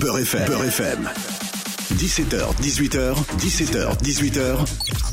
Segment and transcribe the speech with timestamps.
[0.00, 0.44] Beurre FM.
[0.46, 1.08] Beurre FM.
[1.96, 4.64] 17h, 18h, 17h, 18h.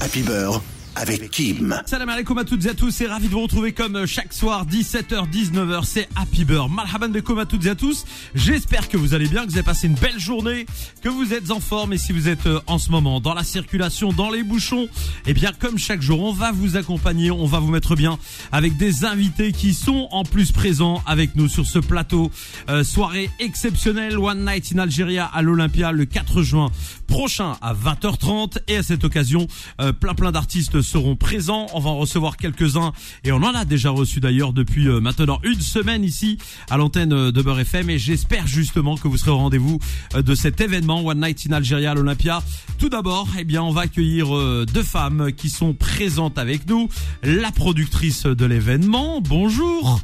[0.02, 0.62] Happy Beurre
[0.96, 1.82] avec Kim.
[1.86, 4.66] Salam alaikum à toutes et à tous, c'est ravi de vous retrouver comme chaque soir
[4.66, 6.72] 17h 19h, c'est Happy Bird.
[6.72, 8.06] Marhaban bekoum à toutes et tous.
[8.36, 10.66] J'espère que vous allez bien, que vous avez passé une belle journée,
[11.02, 13.44] que vous êtes en forme et si vous êtes euh, en ce moment dans la
[13.44, 14.88] circulation, dans les bouchons,
[15.26, 18.20] eh bien comme chaque jour, on va vous accompagner, on va vous mettre bien
[18.52, 22.32] avec des invités qui sont en plus présents avec nous sur ce plateau.
[22.70, 26.72] Euh, soirée exceptionnelle One Night in Algeria à l'Olympia le 4 juin
[27.08, 29.48] prochain à 20h30 et à cette occasion,
[29.82, 31.68] euh, plein plein d'artistes seront présents.
[31.74, 35.40] On va en recevoir quelques-uns et on en a déjà reçu d'ailleurs depuis euh, maintenant
[35.44, 36.38] une semaine ici
[36.70, 39.80] à l'antenne euh, de Beurre FM et j'espère justement que vous serez au rendez-vous
[40.14, 42.44] euh, de cet événement One Night in Algeria à l'Olympia.
[42.78, 44.28] Tout d'abord, eh bien, on va accueillir
[44.66, 46.90] deux femmes qui sont présentes avec nous.
[47.24, 50.02] La productrice de l'événement, bonjour.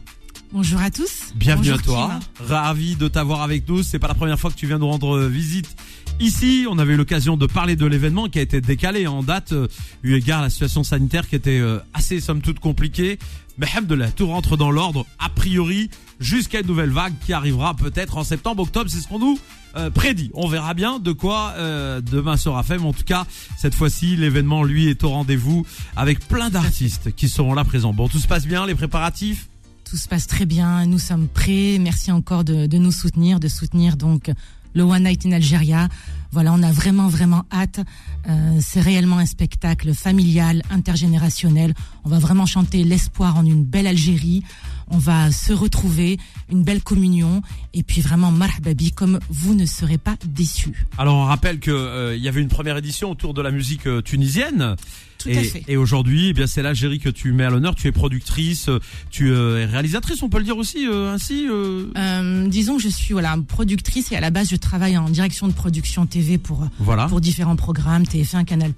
[0.52, 1.34] Bonjour à tous.
[1.36, 2.20] Bienvenue Bonjour à toi.
[2.48, 3.84] Ravi de t'avoir avec nous.
[3.84, 5.76] C'est pas la première fois que tu viens nous rendre visite.
[6.22, 9.54] Ici, on avait eu l'occasion de parler de l'événement qui a été décalé en date,
[9.54, 9.70] euh,
[10.04, 13.18] eu égard à la situation sanitaire qui était euh, assez, somme toute, compliquée.
[13.58, 18.18] Mais alhamdoulilah, tout rentre dans l'ordre, a priori, jusqu'à une nouvelle vague qui arrivera peut-être
[18.18, 19.40] en septembre, octobre, c'est ce qu'on nous
[19.78, 20.30] euh, prédit.
[20.34, 23.26] On verra bien de quoi euh, demain sera fait, mais en tout cas,
[23.58, 27.94] cette fois-ci, l'événement, lui, est au rendez-vous avec plein d'artistes qui seront là présents.
[27.94, 29.48] Bon, tout se passe bien, les préparatifs?
[29.90, 31.78] Tout se passe très bien, nous sommes prêts.
[31.80, 34.30] Merci encore de, de nous soutenir, de soutenir donc
[34.74, 35.88] le One Night in Algeria.
[36.32, 37.80] Voilà, on a vraiment vraiment hâte.
[38.28, 41.74] Euh, c'est réellement un spectacle familial, intergénérationnel.
[42.06, 44.44] On va vraiment chanter l'espoir en une belle Algérie.
[44.92, 46.18] On va se retrouver,
[46.52, 47.42] une belle communion,
[47.74, 50.86] et puis vraiment marhababi, comme vous ne serez pas déçus.
[50.98, 54.02] Alors on rappelle que euh, y avait une première édition autour de la musique euh,
[54.02, 54.76] tunisienne.
[55.20, 55.64] Tout et, à fait.
[55.68, 57.76] et aujourd'hui, eh bien c'est l'Algérie que tu mets à l'honneur.
[57.76, 58.70] Tu es productrice,
[59.12, 61.46] tu euh, es réalisatrice, on peut le dire aussi euh, ainsi.
[61.50, 61.86] euh.
[61.98, 65.48] Euh, disons que je suis voilà productrice et à la base je travaille en direction
[65.48, 67.08] de production TV pour Voilà.
[67.08, 68.72] pour différents programmes, TF1, Canal+.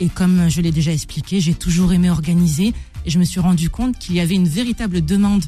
[0.00, 2.72] Et comme je l'ai déjà expliqué, j'ai toujours aimé organiser
[3.04, 5.44] et je me suis rendu compte qu'il y avait une véritable demande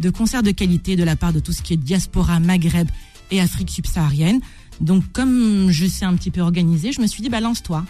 [0.00, 2.88] de concerts de qualité de la part de tout ce qui est diaspora, Maghreb
[3.30, 4.40] et Afrique subsaharienne.
[4.80, 7.84] Donc comme je sais un petit peu organiser, je me suis dit bah lance-toi.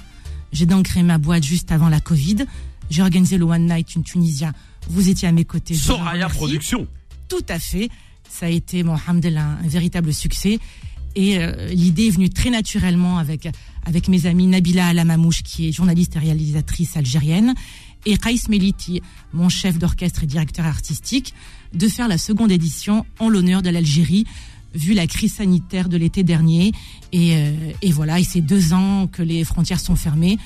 [0.52, 2.46] J'ai donc créé ma boîte juste avant la Covid.
[2.90, 4.52] J'ai organisé le One Night in Tunisia.
[4.88, 5.74] Vous étiez à mes côtés.
[5.74, 6.28] Soraya.
[6.28, 6.86] Production.
[7.28, 7.88] Tout à fait.
[8.28, 10.58] Ça a été, bon, alhamdoulilah, un véritable succès.
[11.14, 13.48] Et euh, l'idée est venue très naturellement avec,
[13.84, 17.54] avec mes amis Nabila Alamamouche, qui est journaliste et réalisatrice algérienne,
[18.04, 19.00] et Kais Meliti,
[19.32, 21.34] mon chef d'orchestre et directeur artistique,
[21.72, 24.26] de faire la seconde édition en l'honneur de l'Algérie,
[24.76, 26.72] vu la crise sanitaire de l'été dernier.
[27.12, 30.38] Et, euh, et voilà, et c'est deux ans que les frontières sont fermées.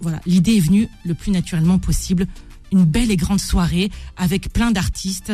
[0.00, 2.26] Voilà, l'idée est venue le plus naturellement possible.
[2.72, 5.32] Une belle et grande soirée avec plein d'artistes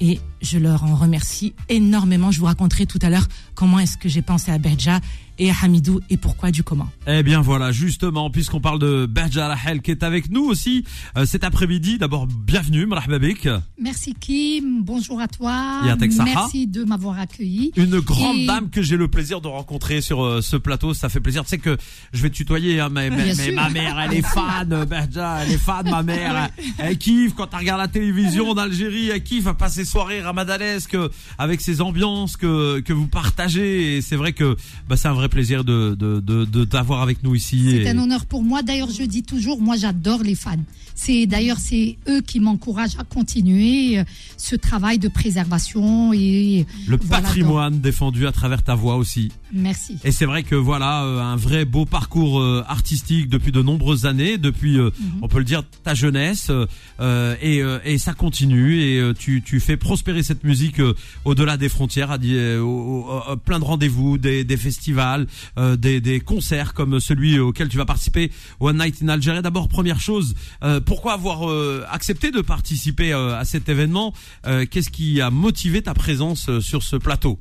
[0.00, 2.30] et je leur en remercie énormément.
[2.30, 5.00] Je vous raconterai tout à l'heure comment est-ce que j'ai pensé à Berja
[5.40, 6.88] et à Hamidou et pourquoi du comment.
[7.06, 10.84] Eh bien voilà, justement, puisqu'on parle de Berja Rahel qui est avec nous aussi
[11.16, 11.96] euh, cet après-midi.
[11.96, 13.48] D'abord, bienvenue, marhaba bik.
[13.80, 15.82] Merci Kim, bonjour à toi.
[16.24, 17.70] Merci de m'avoir accueilli.
[17.76, 21.08] Une grande Et- dame que j'ai le plaisir de rencontrer sur euh, ce plateau, ça
[21.08, 21.44] fait plaisir.
[21.44, 21.76] Tu sais que
[22.12, 23.54] je vais te tutoyer, hein, mais, mais, Bien mais sûr.
[23.54, 26.48] ma mère, elle est fan, euh, Berja, elle est fan, ma mère.
[26.58, 30.20] Elle, elle kiffe quand elle regarde la télévision en Algérie, elle kiffe à passer soirées
[30.28, 31.08] ramadanesques euh,
[31.38, 33.96] avec ces ambiances que que vous partagez.
[33.96, 34.56] Et c'est vrai que
[34.88, 37.58] bah, c'est un vrai plaisir de de de, de t'avoir avec nous ici.
[37.70, 38.62] C'est Et- un honneur pour moi.
[38.62, 40.64] D'ailleurs, je dis toujours, moi j'adore les fans.
[40.94, 44.04] C'est d'ailleurs c'est eux qui m'encouragent à continuer euh,
[44.36, 49.30] ce travail de préservation et le voilà, patrimoine défendu à travers ta voix aussi.
[49.52, 49.96] merci.
[50.04, 54.06] Et c'est vrai que voilà euh, un vrai beau parcours euh, artistique depuis de nombreuses
[54.06, 54.90] années, depuis Mhm.
[55.22, 59.76] on peut le dire ta jeunesse euh, et, et ça continue et tu, tu fais
[59.76, 65.26] prospérer cette musique euh, au-delà des frontières, à, euh, au- plein de rendez-vous, des, festivals,
[65.58, 68.30] euh, des, concerts comme celui auquel tu vas participer,
[68.60, 69.42] One Night in Algeria.
[69.42, 74.12] D'abord première chose, euh, pourquoi avoir euh, accepté de participer euh, à cet événement
[74.46, 77.38] Euh, Qu'est-ce qui a motivé ta présence euh, sur ce plateau?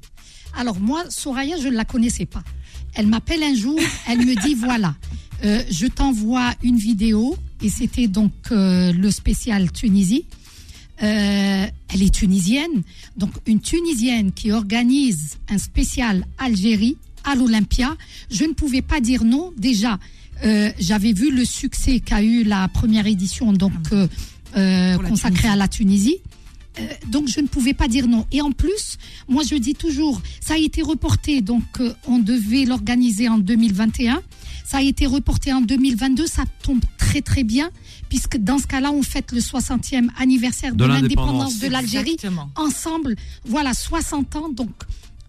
[0.56, 2.44] Alors moi, Soraya, je ne la connaissais pas.
[2.96, 3.80] Elle m'appelle un jour,
[4.10, 4.96] elle me dit voilà,
[5.44, 10.26] euh, je t'envoie une vidéo et c'était donc euh, le spécial Tunisie.
[11.04, 12.84] Euh, elle est tunisienne,
[13.16, 17.96] donc une Tunisienne qui organise un spécial Algérie à l'Olympia.
[18.32, 19.54] Je ne pouvais pas dire non.
[19.58, 20.00] Déjà,
[20.44, 24.08] euh, j'avais vu le succès qu'a eu la première édition, donc euh,
[24.56, 26.18] euh, la consacrée à la Tunisie.
[27.08, 28.28] Donc je ne pouvais pas dire non.
[28.32, 31.64] Et en plus, moi je dis toujours, ça a été reporté, donc
[32.08, 34.22] on devait l'organiser en 2021.
[34.64, 37.70] Ça a été reporté en 2022, ça tombe très très bien,
[38.10, 42.18] puisque dans ce cas-là, on fête le 60e anniversaire de, De l'indépendance de l'Algérie.
[42.56, 43.16] Ensemble,
[43.46, 44.72] voilà, 60 ans, donc...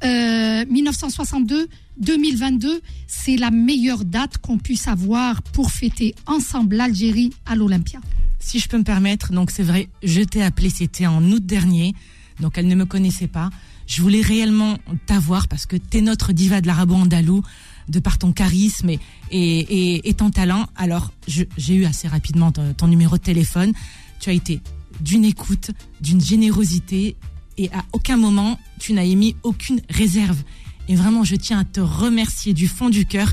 [0.04, 1.68] euh, 1962,
[2.00, 8.00] 2022, c'est la meilleure date qu'on puisse avoir pour fêter ensemble l'Algérie à l'Olympia.
[8.38, 11.94] Si je peux me permettre, donc c'est vrai, je t'ai appelé, c'était en août dernier,
[12.40, 13.50] donc elle ne me connaissait pas.
[13.88, 17.42] Je voulais réellement t'avoir parce que t'es notre diva de l'arabo-andalou,
[17.88, 18.98] de par ton charisme et,
[19.30, 20.66] et, ton talent.
[20.76, 23.72] Alors, j'ai eu assez rapidement ton, numéro de téléphone.
[24.20, 24.60] Tu as été
[25.00, 25.70] d'une écoute,
[26.00, 27.16] d'une générosité
[27.56, 30.42] et à aucun moment tu n'as émis aucune réserve.
[30.88, 33.32] Et vraiment, je tiens à te remercier du fond du cœur,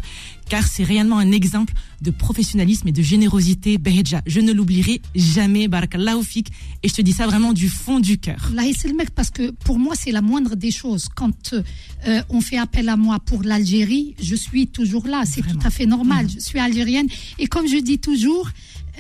[0.50, 4.22] car c'est réellement un exemple de professionnalisme et de générosité, Beheja.
[4.28, 6.50] Je ne l'oublierai jamais, Barakallahu fik.
[6.84, 8.52] Et je te dis ça vraiment du fond du cœur.
[8.54, 11.08] Là, c'est le mec, parce que pour moi, c'est la moindre des choses.
[11.16, 11.54] Quand
[12.08, 15.24] euh, on fait appel à moi pour l'Algérie, je suis toujours là.
[15.26, 16.26] C'est tout à fait normal.
[16.26, 16.30] Mmh.
[16.36, 17.08] Je suis algérienne.
[17.40, 18.50] Et comme je dis toujours,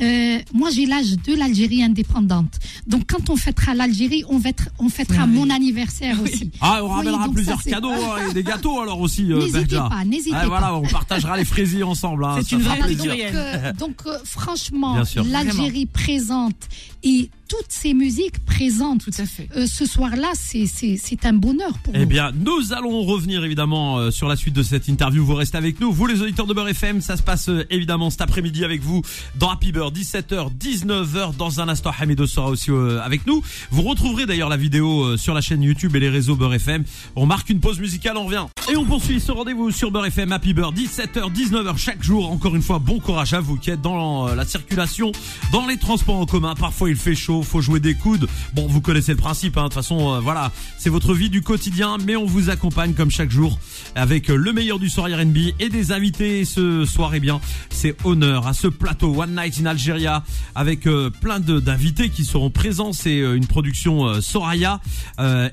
[0.02, 2.60] euh, moi, j'ai l'âge de l'Algérie indépendante.
[2.88, 6.52] Donc, quand on fêtera l'Algérie, on fêtera, on fêtera mon anniversaire aussi.
[6.62, 9.32] Ah, on ramènera plusieurs cadeaux hein, et des gâteaux alors aussi.
[9.32, 10.48] Euh, n'hésitez pas, n'hésitez pas.
[10.48, 12.26] Voilà, on partagera les fraisiers ensemble.
[12.26, 16.56] Hein, C'est une vraie donc, euh, donc franchement, l'Algérie présente
[17.04, 19.48] et toutes ces musiques présentes Tout à fait.
[19.56, 22.04] Euh, ce soir-là, c'est un bonheur pour eh nous.
[22.04, 25.24] Eh bien, nous allons revenir évidemment euh, sur la suite de cette interview.
[25.24, 25.92] Vous restez avec nous.
[25.92, 29.02] Vous, les auditeurs de Beurre FM, ça se passe euh, évidemment cet après-midi avec vous
[29.36, 31.36] dans Happy Beurre, 17h, 19h.
[31.36, 32.72] Dans un instant, Hamido sera aussi
[33.04, 33.44] avec nous.
[33.70, 36.84] Vous retrouverez d'ailleurs la vidéo sur la chaîne YouTube et les réseaux Beurre FM.
[37.16, 38.46] On marque une pause musicale, on revient.
[38.72, 42.32] Et on poursuit ce rendez-vous sur Beurre FM, Happy Beurre, 17h, 19h chaque jour.
[42.32, 45.12] Encore une fois, bon courage à vous qui êtes dans la circulation,
[45.52, 46.56] dans les transports en commun.
[46.56, 48.28] Parfois, il fait chaud, faut jouer des coudes.
[48.54, 49.64] Bon, vous connaissez le principe, hein.
[49.64, 53.12] de toute façon, euh, voilà, c'est votre vie du quotidien, mais on vous accompagne comme
[53.12, 53.60] chaque jour
[53.96, 57.12] avec euh, le meilleur du soir R&B et des invités ce soir.
[57.16, 57.40] Eh bien,
[57.70, 60.24] c'est honneur à ce plateau One Night in Algeria
[60.54, 62.94] avec euh, plein d'invités qui seront présents.
[62.94, 64.80] C'est une production Soraya,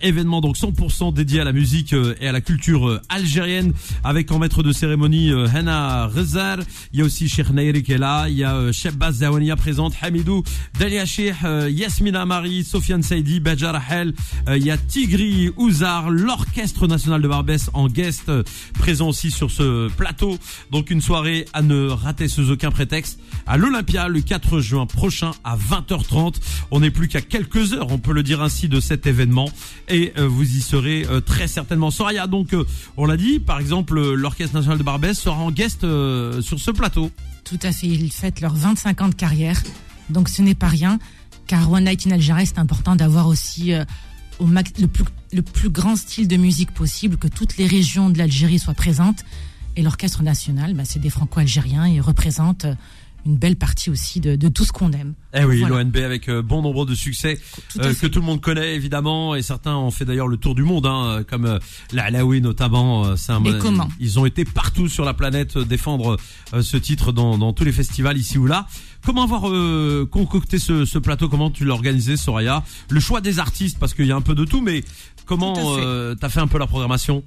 [0.00, 3.72] événement donc 100% dédié à la musique et à la culture algérienne
[4.04, 6.58] avec en maître de cérémonie Hena Rezar.
[6.92, 8.26] Il y a aussi Cheikh Nairi qui est là.
[8.28, 10.42] Il y a Chef Baz Zawania présente, Hamidou
[10.78, 11.34] Dalia Sheikh,
[11.72, 14.12] Yasmina Mari, Sofiane Saidi, Badja Rahel,
[14.48, 18.42] euh, il y a Tigri Ouzar, l'Orchestre National de Barbès en guest euh,
[18.78, 20.38] présent aussi sur ce plateau.
[20.70, 25.32] Donc une soirée à ne rater sous aucun prétexte à l'Olympia le 4 juin prochain
[25.44, 26.36] à 20h30.
[26.70, 29.48] On n'est plus qu'à quelques heures, on peut le dire ainsi, de cet événement
[29.88, 31.90] et euh, vous y serez très certainement.
[31.90, 32.54] Soraya, donc
[32.96, 37.10] on l'a dit, par exemple, l'Orchestre National de Barbès sera en guest sur ce plateau.
[37.44, 39.60] Tout à fait, ils fêtent leurs 25 ans de carrière,
[40.10, 40.98] donc ce n'est pas rien
[41.52, 43.84] car One Night in Algeria, c'est important d'avoir aussi euh,
[44.38, 45.04] au max, le, plus,
[45.34, 49.22] le plus grand style de musique possible, que toutes les régions de l'Algérie soient présentes.
[49.76, 52.74] Et l'orchestre national, bah, c'est des franco-algériens et représente euh,
[53.26, 55.12] une belle partie aussi de, de tout ce qu'on aime.
[55.34, 57.38] Eh oui, l'ONB avec euh, bon nombre de succès
[57.74, 60.86] que tout le monde connaît évidemment et certains ont fait d'ailleurs le tour du monde,
[60.86, 61.58] hein, comme
[61.92, 63.10] la Alaoui notamment.
[63.10, 66.16] un, comment Ils ont été partout sur la planète défendre
[66.60, 68.66] ce titre dans, dans tous les festivals ici ou là.
[69.04, 71.28] Comment avoir euh, concocté ce, ce, plateau?
[71.28, 72.62] Comment tu l'as organisé, Soraya?
[72.88, 74.84] Le choix des artistes, parce qu'il y a un peu de tout, mais
[75.26, 77.24] comment euh, t'as fait un peu la programmation?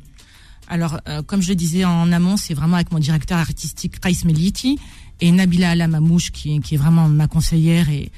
[0.67, 4.25] Alors, euh, comme je le disais en amont, c'est vraiment avec mon directeur artistique Kais
[4.25, 4.79] Meliti
[5.19, 8.11] et Nabila Alamamouche, qui, qui est vraiment ma conseillère et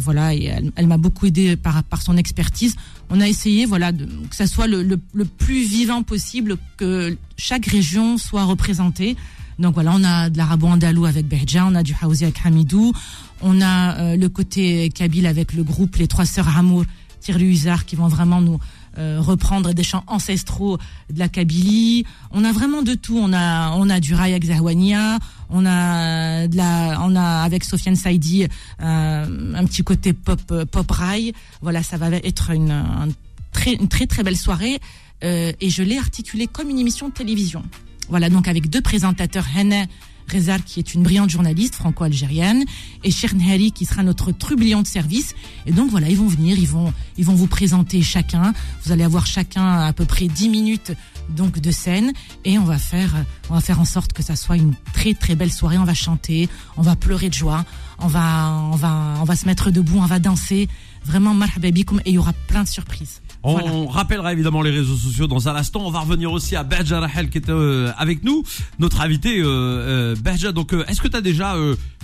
[0.00, 0.44] voilà, et
[0.76, 2.76] elle, m'a beaucoup aidé par, par son expertise.
[3.10, 7.16] On a essayé, voilà, de, que ça soit le, le, le, plus vivant possible, que
[7.36, 9.16] chaque région soit représentée.
[9.58, 12.92] Donc voilà, on a de l'arabo-andalou avec Behja, on a du Haouzi avec Hamidou,
[13.40, 16.84] on a euh, le côté kabyle avec le groupe Les Trois Sœurs Hamour,
[17.20, 18.60] Tirluizar qui vont vraiment nous
[18.98, 20.78] euh, reprendre des chants ancestraux
[21.12, 22.04] de la Kabylie.
[22.30, 23.18] On a vraiment de tout.
[23.18, 25.18] On a on a du Rayak Zahwania,
[25.50, 28.46] on a de la on a avec Sofiane Saidi
[28.80, 31.32] euh, un petit côté pop pop rail.
[31.62, 33.12] Voilà, ça va être une,
[33.52, 34.78] très une très très belle soirée
[35.20, 37.64] et je l'ai articulé comme une émission de télévision.
[38.08, 39.86] Voilà, donc avec deux présentateurs, Hana
[40.32, 42.64] Rezar, qui est une brillante journaliste franco-algérienne,
[43.04, 45.34] et Chernhari, qui sera notre trublion de service.
[45.66, 48.52] Et donc voilà, ils vont venir, ils vont, ils vont vous présenter chacun.
[48.84, 50.92] Vous allez avoir chacun à peu près 10 minutes
[51.30, 52.12] donc de scène
[52.46, 53.10] et on va faire
[53.50, 55.92] on va faire en sorte que ça soit une très très belle soirée on va
[55.92, 56.48] chanter
[56.78, 57.66] on va pleurer de joie
[57.98, 60.68] on va on va on va se mettre debout on va danser
[61.04, 61.74] vraiment marhaba et
[62.06, 65.80] il y aura plein de surprises on rappellera évidemment les réseaux sociaux dans un instant.
[65.84, 68.42] On va revenir aussi à Berja Rahel qui est euh, avec nous,
[68.78, 71.56] notre invité euh, euh Donc, euh, est-ce que tu as déjà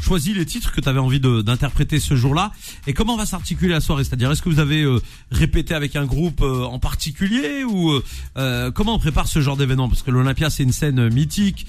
[0.03, 2.53] choisi les titres que tu avais envie d'interpréter ce jour-là?
[2.87, 4.05] Et comment va s'articuler la soirée?
[4.05, 4.85] C'est-à-dire, est-ce que vous avez
[5.31, 8.01] répété avec un groupe en particulier ou
[8.75, 9.89] comment on prépare ce genre d'événement?
[9.89, 11.67] Parce que l'Olympia, c'est une scène mythique.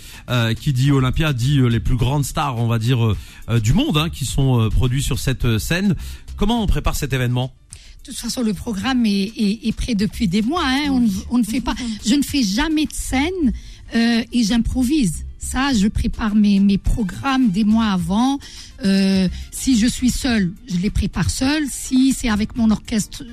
[0.60, 3.16] qui dit Olympia dit les plus grandes stars, on va dire,
[3.62, 5.96] du monde, hein, qui sont produits sur cette scène.
[6.38, 7.54] Comment on prépare cet événement?
[8.06, 10.64] De toute façon, le programme est, est- est prêt depuis des mois.
[10.64, 10.90] hein.
[10.92, 11.74] On, ne- on ne fait pas.
[12.06, 13.52] Je ne fais jamais de scène
[13.96, 15.26] euh, et j'improvise.
[15.40, 18.38] Ça, je prépare mes, mes programmes des mois avant.
[18.84, 21.64] Euh, si je suis seule, je les prépare seule.
[21.72, 23.24] Si c'est avec mon orchestre,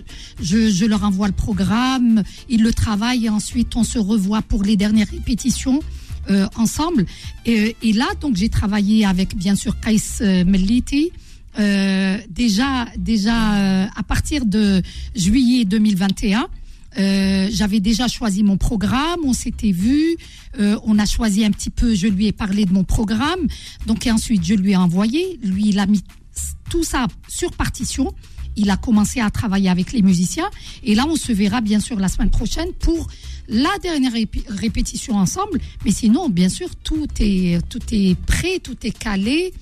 [0.40, 2.22] je, je leur envoie le programme.
[2.48, 5.80] Ils le travaillent et ensuite on se revoit pour les dernières répétitions
[6.30, 7.04] euh, ensemble.
[7.44, 11.10] Et, et là, donc, j'ai travaillé avec bien sûr Kais euh, Melliti.
[11.58, 14.82] Euh, déjà, déjà euh, à partir de
[15.14, 16.46] juillet 2021,
[16.98, 20.16] euh, j'avais déjà choisi mon programme, on s'était vu,
[20.58, 23.46] euh, on a choisi un petit peu, je lui ai parlé de mon programme,
[23.86, 26.02] donc et ensuite je lui ai envoyé, lui il a mis
[26.70, 28.12] tout ça sur partition,
[28.56, 30.50] il a commencé à travailler avec les musiciens,
[30.84, 33.08] et là on se verra bien sûr la semaine prochaine pour
[33.48, 38.76] la dernière répé- répétition ensemble, mais sinon bien sûr tout est, tout est prêt, tout
[38.84, 39.52] est calé,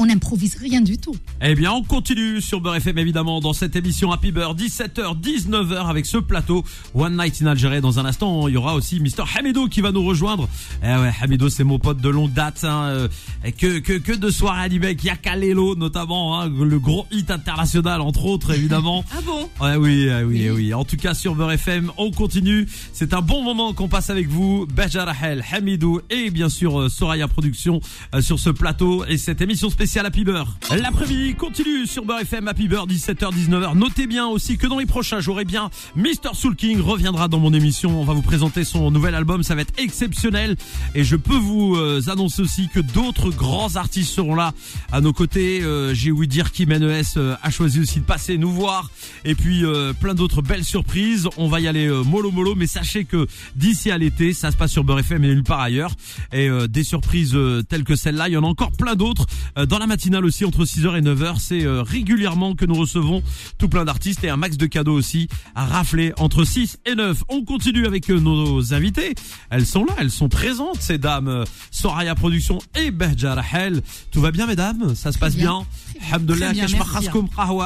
[0.00, 1.14] on n'improvise rien du tout.
[1.42, 5.90] Eh bien, on continue sur Beurre FM évidemment dans cette émission Happy Beurre 17h 19h
[5.90, 6.64] avec ce plateau
[6.94, 7.82] One Night in Algérie.
[7.82, 10.48] Dans un instant, il y aura aussi Mr Hamido qui va nous rejoindre.
[10.82, 12.64] Eh ouais, Hamido c'est mon pote de longue date.
[12.64, 13.08] Hein, euh,
[13.44, 14.96] et que que que de soirées animées.
[14.98, 19.04] Il y a Kalelo notamment, hein, le gros hit international entre autres évidemment.
[19.20, 19.50] Ah bon?
[19.60, 20.72] Ouais, oui, euh, oui, oui.
[20.72, 22.66] En tout cas, sur Beurre FM, on continue.
[22.92, 24.66] C'est un bon moment qu'on passe avec vous.
[24.66, 27.80] Beja Rahel, Hamidou et bien sûr euh, Soraya Productions
[28.14, 30.56] euh, sur ce plateau et cette émission spéciale Happy Beurre.
[30.70, 33.76] L'après-midi continue sur Beurre FM Happy Beurre 17h 19h.
[33.76, 37.40] Notez bien aussi que dans les prochains jours, eh bien, Mr Soul King reviendra dans
[37.40, 38.00] mon émission.
[38.00, 39.42] On va vous présenter son nouvel album.
[39.42, 40.56] Ça va être exceptionnel
[40.94, 44.52] et je peux vous euh, annoncer aussi que d'autres grands artistes seront là
[44.92, 45.60] à nos côtés.
[45.62, 48.90] Euh, J'ai ouï dire Kim NES euh, a choisi aussi de passer nous voir
[49.24, 49.64] et puis
[50.00, 51.28] plein d'autres belles surprises.
[51.36, 54.70] On va y aller mollo mollo, mais sachez que d'ici à l'été, ça se passe
[54.70, 55.92] sur Beurre FM et nulle part ailleurs.
[56.32, 57.36] Et des surprises
[57.68, 59.26] telles que celle-là, il y en a encore plein d'autres.
[59.56, 63.22] Dans la matinale aussi, entre 6h et 9h, c'est euh, régulièrement que nous recevons
[63.58, 67.22] tout plein d'artistes et un max de cadeaux aussi à rafler entre 6 et 9.
[67.30, 69.14] On continue avec euh, nos invités.
[69.48, 71.28] Elles sont là, elles sont présentes, ces dames.
[71.28, 73.80] euh, Soraya Productions et Behja Rahel.
[74.10, 74.94] Tout va bien, mesdames?
[74.94, 75.66] Ça se passe bien, bien?
[76.08, 76.52] Alhamdoulilah,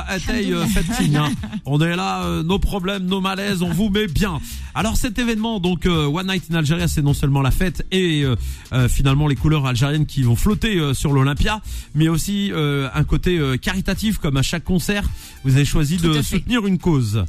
[0.09, 0.65] atay, euh,
[1.17, 1.33] hein.
[1.65, 4.41] On est là, euh, nos problèmes, nos malaises, on vous met bien.
[4.75, 8.25] Alors cet événement, donc euh, One Night in Algeria, c'est non seulement la fête et
[8.25, 11.61] euh, finalement les couleurs algériennes qui vont flotter sur l'Olympia,
[11.95, 15.09] mais aussi un côté caritatif, comme à chaque concert,
[15.45, 17.25] vous avez choisi Tout de soutenir une cause.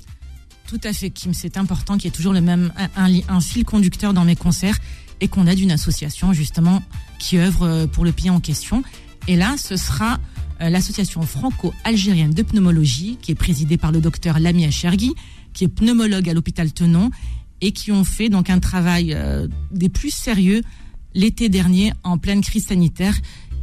[0.68, 1.34] Tout à fait, Kim.
[1.34, 4.26] C'est important qu'il y ait toujours le même un, un li- un fil conducteur dans
[4.26, 4.78] mes concerts
[5.22, 6.82] et qu'on aide une association justement
[7.20, 8.84] qui œuvre pour le pays en question.
[9.28, 10.18] Et là, ce sera
[10.60, 15.14] l'association franco-algérienne de pneumologie qui est présidée par le docteur Lamia Chergui,
[15.54, 17.12] qui est pneumologue à l'hôpital Tenon
[17.62, 20.62] et qui ont fait donc un travail euh, des plus sérieux
[21.14, 23.16] l'été dernier en pleine crise sanitaire.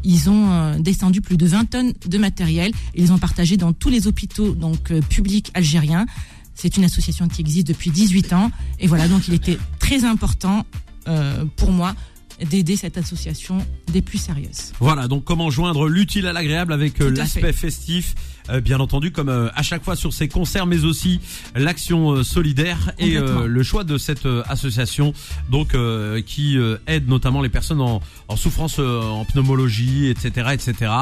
[0.05, 3.73] Ils ont euh, descendu plus de 20 tonnes de matériel et ils ont partagé dans
[3.73, 6.07] tous les hôpitaux donc euh, publics algériens.
[6.55, 8.51] C'est une association qui existe depuis 18 ans.
[8.81, 10.67] Et voilà, donc il était très important
[11.09, 11.95] euh, pour moi
[12.41, 13.59] d'aider cette association
[13.93, 14.73] des plus sérieuses.
[14.81, 18.15] Voilà, donc comment joindre l'utile à l'agréable avec euh, l'aspect festif,
[18.63, 21.21] bien entendu, comme euh, à chaque fois sur ces concerts, mais aussi
[21.55, 25.13] l'action euh, solidaire et euh, le choix de cette euh, association,
[25.51, 30.51] donc euh, qui euh, aide notamment les personnes en, en souffrance euh, en pneumologie, etc.,
[30.53, 30.93] etc.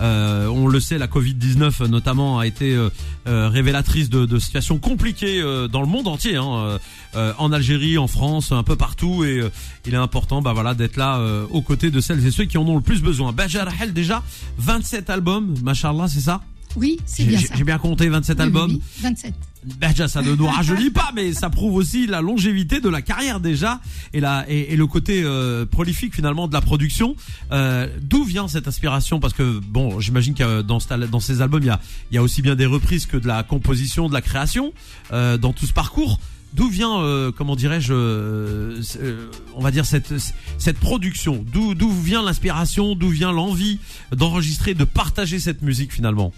[0.00, 2.88] Euh, on le sait, la Covid 19 notamment a été euh,
[3.26, 6.78] euh, révélatrice de, de situations compliquées euh, dans le monde entier, hein, euh,
[7.16, 9.50] euh, en Algérie, en France, un peu partout, et euh,
[9.86, 12.58] il est important, bah voilà, d'être là euh, aux côtés de celles et ceux qui
[12.58, 13.32] en ont le plus besoin.
[13.32, 14.22] Beja Rahel déjà
[14.58, 16.40] 27 albums, machallah, c'est ça?
[16.76, 17.54] Oui, c'est J'ai bien ça.
[17.56, 18.70] j'ai bien compté 27 Oui, oui, albums.
[18.72, 19.34] oui, 27.
[19.80, 23.40] Beja, ça ne nous rajeunit pas, mais ça prouve aussi la longévité de la carrière
[23.40, 23.80] déjà
[24.12, 27.16] et la et, et le côté euh, prolifique finalement de la production.
[27.50, 29.18] Euh, D'où vient cette inspiration?
[29.18, 30.78] Parce que bon, j'imagine que dans,
[31.10, 31.80] dans ces albums, il y a,
[32.12, 34.72] il y a aussi bien des reprises que de la composition, de la création
[35.12, 36.20] euh, dans tout ce parcours.
[36.54, 40.14] D'où vient, euh, comment dirais-je, euh, euh, on va dire cette
[40.58, 41.44] cette production?
[41.52, 42.94] D'où d'où vient l'inspiration?
[42.94, 43.80] D'où vient l'envie
[44.12, 46.32] d'enregistrer, de partager cette musique finalement?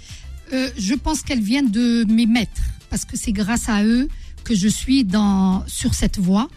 [0.53, 4.09] Euh, je pense qu'elles viennent de mes maîtres, parce que c'est grâce à eux
[4.45, 6.49] que je suis dans, sur cette voie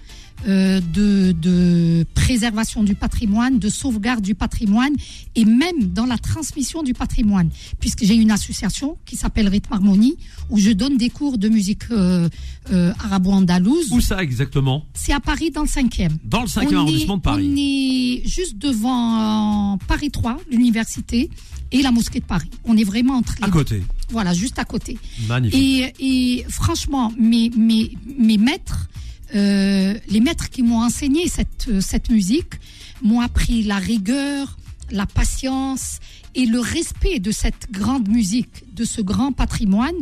[0.48, 4.94] euh, de, de préservation du patrimoine, de sauvegarde du patrimoine
[5.36, 10.16] et même dans la transmission du patrimoine, puisque j'ai une association qui s'appelle Rythme Harmonie,
[10.50, 12.28] où je donne des cours de musique euh,
[12.72, 13.92] euh, arabo-andalouse.
[13.92, 14.86] Où ça exactement?
[14.94, 16.10] C'est à Paris, dans le 5e.
[16.24, 17.48] Dans le 5e On arrondissement de Paris.
[17.52, 21.30] On est juste devant Paris 3, l'université,
[21.72, 22.50] et la mosquée de Paris.
[22.66, 23.54] On est vraiment entre les À deux.
[23.54, 23.84] côté.
[24.10, 24.98] Voilà, juste à côté.
[25.28, 25.60] Magnifique.
[26.00, 28.90] Et, et franchement, mes, mes, mes maîtres,
[29.36, 32.54] euh, les maîtres qui m'ont enseigné cette, euh, cette musique,
[33.02, 34.58] m'ont appris la rigueur,
[34.92, 36.00] la patience
[36.36, 39.96] et le respect de cette grande musique, de ce grand patrimoine.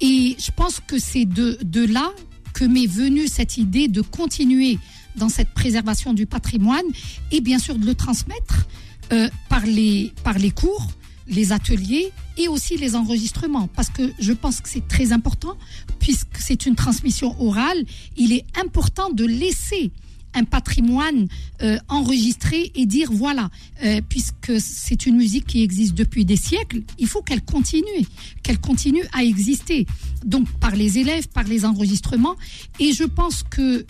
[0.00, 2.12] Et je pense que c'est de, là
[2.52, 4.78] que m'est venue cette idée de continuer
[5.16, 6.84] dans cette préservation du patrimoine
[7.32, 8.66] et bien sûr de le transmettre
[9.12, 10.12] euh, par les
[10.54, 10.86] cours,
[11.28, 13.68] les ateliers et aussi les enregistrements.
[13.68, 15.56] Parce que je pense que c'est très important,
[15.98, 17.84] puisque c'est une transmission orale,
[18.16, 19.92] il est important de laisser
[20.36, 21.28] un patrimoine
[21.62, 23.50] euh, enregistré et dire voilà,
[23.84, 28.06] euh, puisque c'est une musique qui existe depuis des siècles, il faut qu'elle continue,
[28.42, 29.86] qu'elle continue à exister.
[30.24, 32.36] Donc par les élèves, par les enregistrements.
[32.78, 33.86] Et je pense que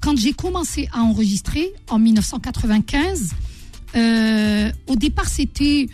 [0.00, 3.30] quand j'ai commencé à enregistrer en 1995,
[3.96, 5.88] euh, au départ c'était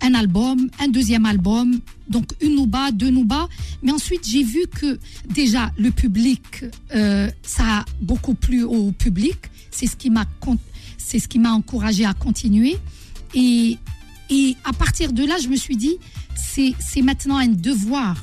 [0.00, 3.48] un album, un deuxième album, donc une nouba, deux noubas.
[3.82, 6.64] Mais ensuite, j'ai vu que déjà le public,
[6.94, 9.36] euh, ça a beaucoup plu au public.
[9.70, 10.26] C'est ce qui m'a,
[11.52, 12.76] encouragé à continuer.
[13.34, 13.78] Et,
[14.30, 15.96] et à partir de là, je me suis dit,
[16.34, 18.16] c'est, c'est maintenant un devoir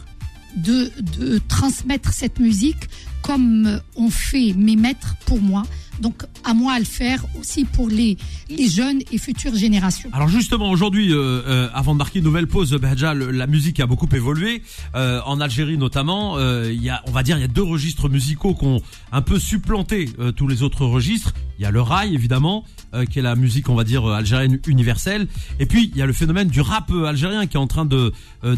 [0.56, 2.90] de, de transmettre cette musique
[3.22, 5.64] comme ont fait mes maîtres pour moi.
[6.00, 8.18] Donc, à moi à le faire aussi pour les,
[8.50, 10.10] les jeunes et futures générations.
[10.14, 13.88] Alors justement, aujourd'hui, euh, euh, avant de marquer une nouvelle pause, Bahja, la musique a
[13.88, 14.62] beaucoup évolué.
[14.96, 17.64] Euh, en Algérie notamment, euh, il y a, on va dire, il y a deux
[17.64, 21.34] registres musicaux qui ont un peu supplanté euh, tous les autres registres.
[21.60, 22.64] Il y a le rail, évidemment,
[22.94, 25.28] euh, qui est la musique, on va dire, algérienne universelle.
[25.60, 28.14] Et puis, il y a le phénomène du rap algérien qui est en train de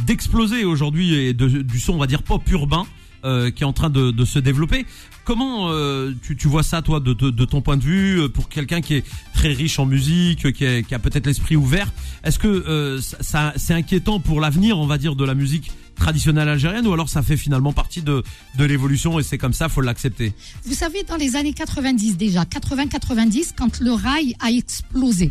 [0.05, 2.85] d'exploser aujourd'hui et de, du son, on va dire, pop urbain.
[3.25, 4.85] Euh, qui est en train de, de se développer.
[5.25, 8.29] Comment euh, tu, tu vois ça, toi, de, de, de ton point de vue, euh,
[8.29, 11.91] pour quelqu'un qui est très riche en musique, qui, est- qui a peut-être l'esprit ouvert
[12.23, 16.47] Est-ce que euh, ça, c'est inquiétant pour l'avenir, on va dire, de la musique traditionnelle
[16.47, 18.23] algérienne, ou alors ça fait finalement partie de,
[18.57, 20.33] de l'évolution et c'est comme ça, faut l'accepter?
[20.65, 25.29] Vous savez, dans les années 90 déjà, 80-90, quand le rail a explosé,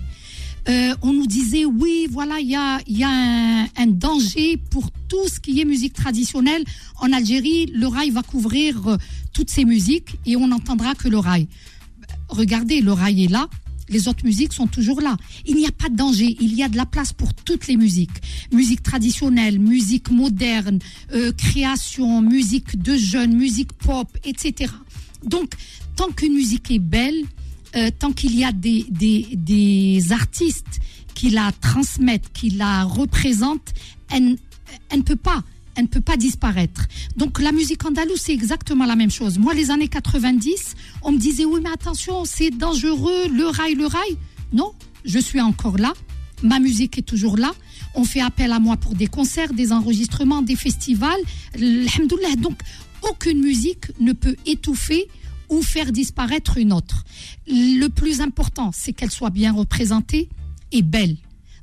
[0.68, 4.90] euh, on nous disait oui, voilà, il y a, y a un, un danger pour
[5.08, 6.64] tout ce qui est musique traditionnelle.
[7.00, 8.96] En Algérie, le rail va couvrir euh,
[9.32, 11.48] toutes ces musiques et on n'entendra que le rail.
[12.28, 13.48] Regardez, le rail est là.
[13.88, 15.16] Les autres musiques sont toujours là.
[15.46, 16.36] Il n'y a pas de danger.
[16.40, 18.10] Il y a de la place pour toutes les musiques.
[18.52, 20.78] Musique traditionnelle, musique moderne,
[21.14, 24.72] euh, création, musique de jeunes, musique pop, etc.
[25.24, 25.52] Donc,
[25.96, 27.24] tant qu'une musique est belle,
[27.76, 30.80] euh, tant qu'il y a des, des, artistes
[31.14, 33.74] qui la transmettent, qui la représentent,
[34.10, 34.36] elle,
[34.94, 35.42] ne peut pas.
[35.74, 36.86] Elle ne peut pas disparaître.
[37.16, 39.38] Donc la musique andalouse, c'est exactement la même chose.
[39.38, 43.86] Moi, les années 90, on me disait, oui, mais attention, c'est dangereux, le rail, le
[43.86, 44.16] rail.
[44.52, 44.72] Non,
[45.04, 45.92] je suis encore là.
[46.42, 47.52] Ma musique est toujours là.
[47.94, 51.20] On fait appel à moi pour des concerts, des enregistrements, des festivals.
[52.38, 52.58] Donc,
[53.02, 55.08] aucune musique ne peut étouffer
[55.48, 57.04] ou faire disparaître une autre.
[57.46, 60.28] Le plus important, c'est qu'elle soit bien représentée
[60.72, 61.16] et belle.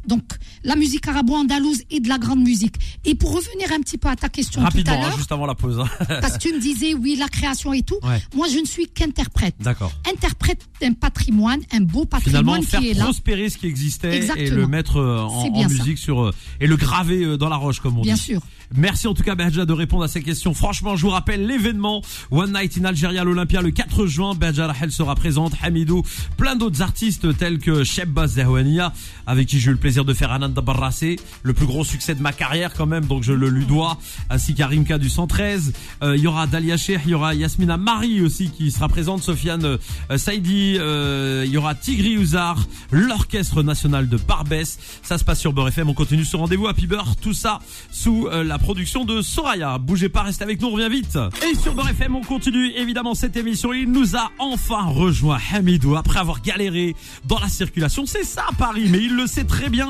[0.07, 0.23] Donc,
[0.63, 2.75] la musique arabo-andalouse est de la grande musique.
[3.05, 5.31] Et pour revenir un petit peu à ta question tout Rapidement, à hein, l'heure, juste
[5.31, 5.79] avant la pause.
[5.79, 5.89] hein.
[6.21, 8.21] parce que tu me disais, oui, la création et tout, Ouais.
[8.35, 9.55] moi, je ne suis qu'interprète.
[9.59, 9.91] D'accord.
[10.11, 13.03] Interprète d'un patrimoine, un beau Finalement, patrimoine faire qui est là.
[13.05, 15.73] prospérer ce qui existait et le mettre euh, en, C'est en bien ça.
[15.75, 18.19] musique sur euh, et le graver euh, dans la roche, comme on Bien dit.
[18.21, 18.41] sûr.
[18.75, 20.53] Merci en tout cas Berja de répondre à ces questions.
[20.55, 24.33] Franchement, je vous rappelle l'événement One Night in Algeria à l'Olympia le 4 juin.
[24.33, 26.01] Berja Rahel sera présente, Hamidou,
[26.35, 28.91] plein d'autres artistes tels que Shebba Zahwania,
[29.27, 32.21] avec qui j'ai eu le plaisir de faire Ananda Barrassé, le plus gros succès de
[32.21, 33.97] ma carrière quand même, donc je le lui dois,
[34.29, 35.73] ainsi qu'Arimka du 113.
[36.03, 39.23] Euh, Il y aura Dalia Sheikh, il y aura Yasmina Marie aussi qui sera présente,
[39.23, 42.57] Sofiane euh, Saidi, euh, il y aura Tigri Ouzar,
[42.91, 44.77] l'Orchestre National de Barbès.
[45.03, 47.59] Ça se passe sur Beurre FM, on continue ce rendez-vous Happy Beurre, tout ça
[47.91, 49.77] sous la production de Soraya.
[49.77, 51.17] Bougez pas, restez avec nous, on revient vite.
[51.49, 53.71] Et sur Beurre FM, on continue évidemment cette émission.
[53.73, 58.05] Il nous a enfin rejoint Hamidou après avoir galéré dans la circulation.
[58.05, 59.84] C'est ça Paris, mais il le sait très bien.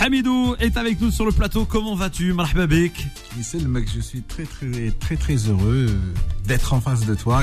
[0.00, 1.64] Hamidou est avec nous sur le plateau.
[1.64, 3.06] Comment vas-tu, Marhaba bik?
[3.36, 5.88] Mais c'est mec, je suis très très très très heureux
[6.44, 7.42] d'être en face de toi.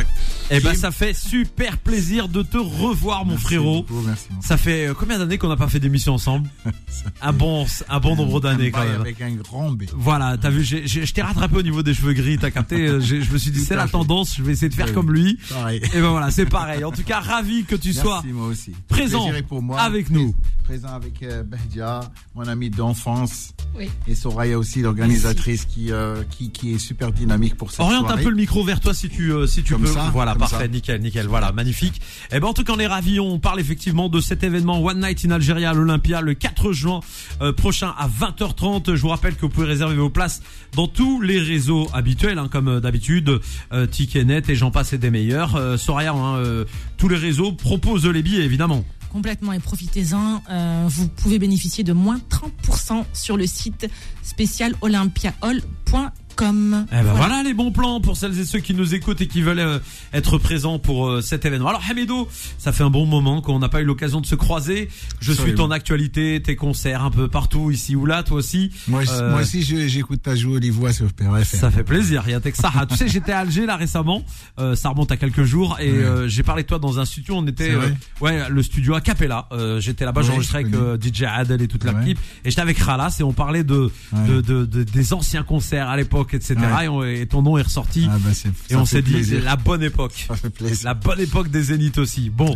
[0.49, 3.83] Eh ben, ça fait super plaisir de te revoir, mon Merci frérot.
[3.83, 4.27] beaucoup, merci.
[4.31, 6.49] mon Ça fait euh, combien d'années qu'on n'a pas fait d'émission ensemble
[7.21, 9.01] Un bon, un bon nombre d'années quand même.
[9.01, 9.83] Avec un grand B.
[9.93, 12.87] Voilà, t'as vu, je t'ai rattrapé au niveau des cheveux gris, t'as capté.
[12.87, 15.11] euh, Je me suis dit, c'est la tendance, je vais essayer de faire Oui, comme
[15.11, 15.37] lui.
[15.49, 15.81] Pareil.
[15.93, 16.83] Et ben voilà, c'est pareil.
[16.85, 18.71] En tout cas, ravi que tu sois Merci, moi aussi.
[18.87, 19.81] présent pour moi.
[19.81, 20.33] avec nous.
[20.63, 22.01] Présent avec euh, Behdia,
[22.35, 23.53] mon ami d'enfance.
[23.77, 23.89] Oui.
[24.07, 28.07] Et Soraya aussi, l'organisatrice qui, euh, qui, qui est super dynamique pour cette Oriente un
[28.07, 28.23] soirée.
[28.23, 29.87] peu le micro vers toi si tu euh, si tu Comme peux.
[29.93, 30.67] ça, voilà, comme parfait, ça.
[30.67, 31.27] nickel, nickel.
[31.27, 32.01] Voilà, magnifique.
[32.31, 33.19] Et ben en tout cas, on est ravis.
[33.19, 36.99] On parle effectivement de cet événement One Night in Algeria à l'Olympia le 4 juin
[37.41, 38.95] euh, prochain à 20h30.
[38.95, 40.41] Je vous rappelle que vous pouvez réserver vos places
[40.73, 43.39] dans tous les réseaux habituels, hein, comme euh, d'habitude,
[43.73, 45.55] euh, Ticketnet et j'en passe et des meilleurs.
[45.55, 46.65] Euh, Soraya, hein, euh,
[46.97, 48.83] tous les réseaux proposent les billets évidemment.
[49.11, 50.43] Complètement et profitez-en.
[50.49, 53.87] Euh, vous pouvez bénéficier de moins 30% sur le site
[54.21, 56.26] spécial olympiahall.com.
[56.41, 57.41] Eh ben voilà.
[57.43, 59.79] les bons plans pour celles et ceux qui nous écoutent et qui veulent euh,
[60.13, 61.67] être présents pour euh, cet événement.
[61.69, 64.89] Alors Hamidou, ça fait un bon moment qu'on n'a pas eu l'occasion de se croiser.
[65.19, 68.71] Je suis ton actualité, tes concerts un peu partout ici ou là, toi aussi.
[68.87, 71.59] Moi, Euh, moi aussi, je- j'écoute ta jolie voix sur PRFM.
[71.59, 72.71] Ça fait plaisir, il y a Texas.
[72.75, 74.23] Ah, tu sais, j'étais à Alger là récemment,
[74.59, 75.97] euh, ça remonte à quelques jours et Ouais.
[76.03, 77.35] euh, j'ai parlé de toi dans un studio.
[77.37, 77.89] On était, euh,
[78.21, 79.47] ouais, le studio a Capella.
[79.51, 81.93] Euh, j'étais là-bas, Ouais, j'enregistrais je avec euh, DJ Adel et toute Ouais.
[81.93, 84.27] l'équipe et j'étais avec Ralas et on parlait de, Ouais.
[84.27, 86.55] de, de, de- des anciens concerts à l'époque, etc.
[86.59, 86.85] Ouais.
[86.85, 89.43] Et, on- et ton nom est ressorti Ah bah, c'est- et on s'est dit plaisir.
[89.43, 90.25] la bonne époque.
[90.27, 90.85] Ça fait plaisir.
[90.85, 92.29] La bonne époque des Zéniths aussi.
[92.29, 92.53] Bon,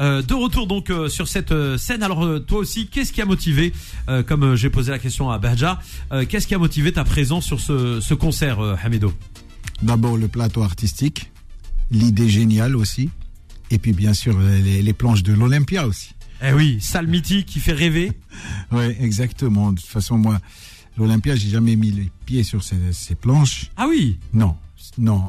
[0.00, 2.02] euh, de retour donc euh, sur cette euh, scène.
[2.02, 3.72] Alors toi aussi, qu'est-ce qui a motivé,
[4.26, 5.78] comme j'ai posé la question à Bahja,
[6.12, 9.12] euh, qu'est-ce qui a motivé ta présence sur ce, ce concert, Hamido
[9.82, 11.30] D'abord le plateau artistique,
[11.90, 13.10] l'idée géniale aussi,
[13.70, 16.10] et puis bien sûr les, les planches de l'Olympia aussi.
[16.42, 18.12] Eh oui, salle mythique qui fait rêver.
[18.72, 19.72] Oui, exactement.
[19.72, 20.40] De toute façon, moi,
[20.98, 23.70] l'Olympia, j'ai jamais mis les pieds sur ces, ces planches.
[23.76, 24.54] Ah oui, Non,
[24.98, 25.24] non.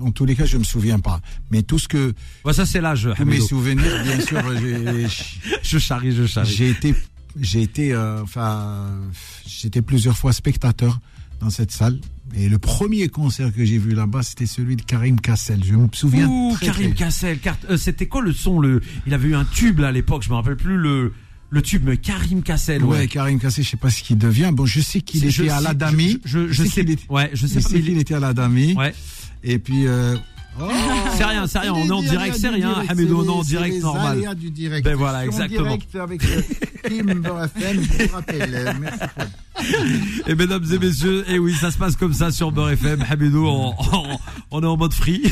[0.00, 1.20] En tous les cas, je me souviens pas.
[1.50, 4.40] Mais tout ce que bah, ça c'est l'âge, tous mes souvenirs, bien sûr,
[5.62, 6.52] Je charrie, je charrie.
[6.54, 6.94] j'ai été,
[7.40, 8.86] j'ai été, euh, enfin,
[9.46, 11.00] j'étais plusieurs fois spectateur
[11.40, 11.98] dans cette salle.
[12.34, 15.64] Et le premier concert que j'ai vu là-bas, c'était celui de Karim Kassel.
[15.64, 18.82] Je me souviens Ouh, très, Karim très- Cassel, carte- euh, c'était quoi le son le
[19.06, 21.14] Il avait eu un tube là à l'époque, je me rappelle plus le
[21.50, 22.82] le tube, Karim Cassel.
[22.84, 23.06] Ouais, Ouais.
[23.08, 24.50] Karim Kassel, je sais pas ce qu'il devient.
[24.52, 26.20] Bon, je sais qu'il Je était à sais- la Dami.
[26.24, 26.68] Je, je, je sais.
[26.82, 27.68] qu'il était, Ouais, je sais pas.
[27.74, 28.74] il- était à la Dami.
[28.74, 28.94] Ouais.
[29.42, 29.86] Et puis.
[29.86, 30.16] Euh...
[30.60, 30.68] oh,
[31.16, 33.80] C'est rien, c'est rien, on est en direct, c'est rien, Hamidou, on est en direct
[33.82, 34.34] normal.
[34.36, 34.84] du direct.
[34.84, 35.60] Ben voilà, exactement.
[35.72, 36.20] En direct avec
[36.86, 37.08] Kim
[37.56, 38.76] FM, je vous rappelle.
[38.80, 38.98] Merci.
[40.26, 43.04] Et mesdames et messieurs, et oui, ça se passe comme ça sur Beurre FM.
[43.08, 43.46] Hamidou,
[44.50, 45.22] on est en mode free.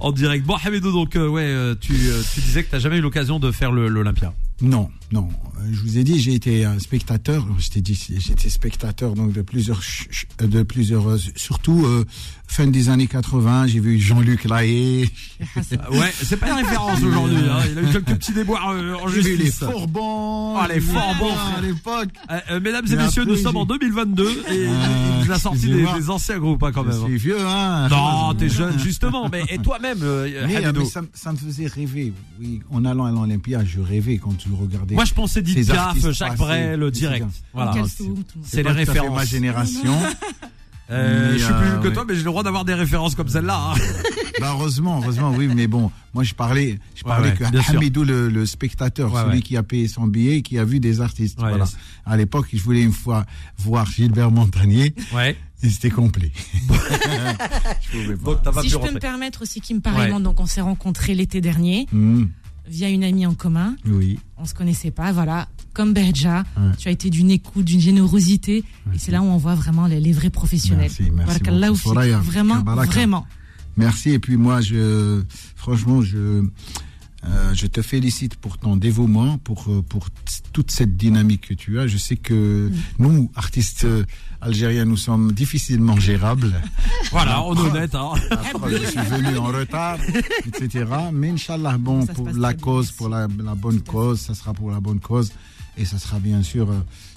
[0.00, 0.44] en direct.
[0.46, 3.38] Bon, Hamidou, donc, euh, ouais, euh, tu, euh, tu disais que t'as jamais eu l'occasion
[3.38, 4.32] de faire l'Olympia.
[4.62, 5.28] Non, non.
[5.72, 7.46] Je vous ai dit, j'ai été euh, spectateur.
[7.58, 9.80] Je t'ai dit, j'étais spectateur donc de plusieurs,
[10.38, 12.04] de plusieurs, surtout euh,
[12.46, 13.68] fin des années 80.
[13.68, 15.08] J'ai vu Jean-Luc Lahaye.
[15.72, 17.36] Euh, Ouais, c'est pas une référence aujourd'hui.
[17.50, 17.60] Hein.
[17.72, 19.60] Il a eu quelques petits déboires euh, en J'ai vu les justice.
[19.60, 20.56] Forbans.
[20.58, 22.08] Ah, les Forbans, à l'époque.
[22.30, 24.88] Euh, mesdames et messieurs, nous sommes en 2022 et Ah,
[25.20, 27.04] il nous a sorti des, anciens groupes hein, quand Je même.
[27.04, 27.88] suis vieux, hein.
[27.88, 29.28] Non, t'es jeune, justement.
[29.30, 32.12] Mais et toi-même, euh, Mais, euh, ça, me- ça me faisait rêver.
[32.40, 34.94] Oui, en allant à l'Olympia, je rêvais quand je regardais.
[34.94, 37.26] Moi, je pensais Edith Piaf, Jacques Brel, direct.
[37.52, 37.74] Voilà.
[38.44, 39.16] C'est- les références.
[39.16, 39.94] ma génération.
[40.92, 41.94] Euh, je suis plus jeune que ouais.
[41.94, 43.60] toi, mais j'ai le droit d'avoir des références comme celle-là.
[43.76, 43.78] hein.
[44.40, 47.70] Bah, heureusement, heureusement, oui, mais bon, moi je parlais, je parlais ouais, que.
[47.76, 49.42] Hamidou, le, le spectateur, Ouais, celui ouais.
[49.42, 51.38] qui a payé son billet, et qui a vu des artistes.
[51.40, 51.64] Ouais, voilà.
[51.64, 51.76] yes.
[52.06, 53.24] À l'époque, je voulais une fois
[53.58, 55.36] voir Gilbert Montagnier, Ouais.
[55.62, 56.32] et c'était complet.
[57.92, 58.24] je pas.
[58.32, 61.14] Donc t'as pas Si je peux me permettre aussi, Kim, pareillement, donc on s'est rencontrés
[61.14, 62.24] l'été dernier Hmm,
[62.68, 63.74] via une amie en commun.
[63.86, 64.18] oui.
[64.42, 65.48] On se connaissait pas, voilà.
[65.74, 66.72] Comme Berja, Ouais.
[66.78, 70.00] tu as été d'une écoute, d'une générosité, et c'est là où on voit vraiment les,
[70.00, 70.90] les vrais professionnels.
[70.98, 71.40] Merci, merci
[72.24, 72.90] Vraiment, Baraka.
[72.90, 73.26] vraiment.
[73.80, 74.10] Merci.
[74.10, 75.22] Et puis moi, je,
[75.56, 76.44] franchement, je,
[77.24, 80.08] euh, je te félicite pour ton dévouement, pour, euh, pour
[80.52, 81.86] toute cette dynamique que tu as.
[81.86, 84.04] Je sais que nous, artistes euh,
[84.42, 86.52] algériens, nous sommes difficilement gérables.
[87.10, 87.94] Voilà, on est honnête.
[87.94, 88.12] Hein.
[88.30, 89.98] Après, je suis venu en retard,
[90.46, 90.84] etc.
[91.12, 94.52] Mais Inch'Allah, bon, Ça pour la bien, cause, pour la, la bonne cause, ça sera
[94.52, 95.32] pour la bonne cause.
[95.76, 96.68] Et ça sera bien sûr,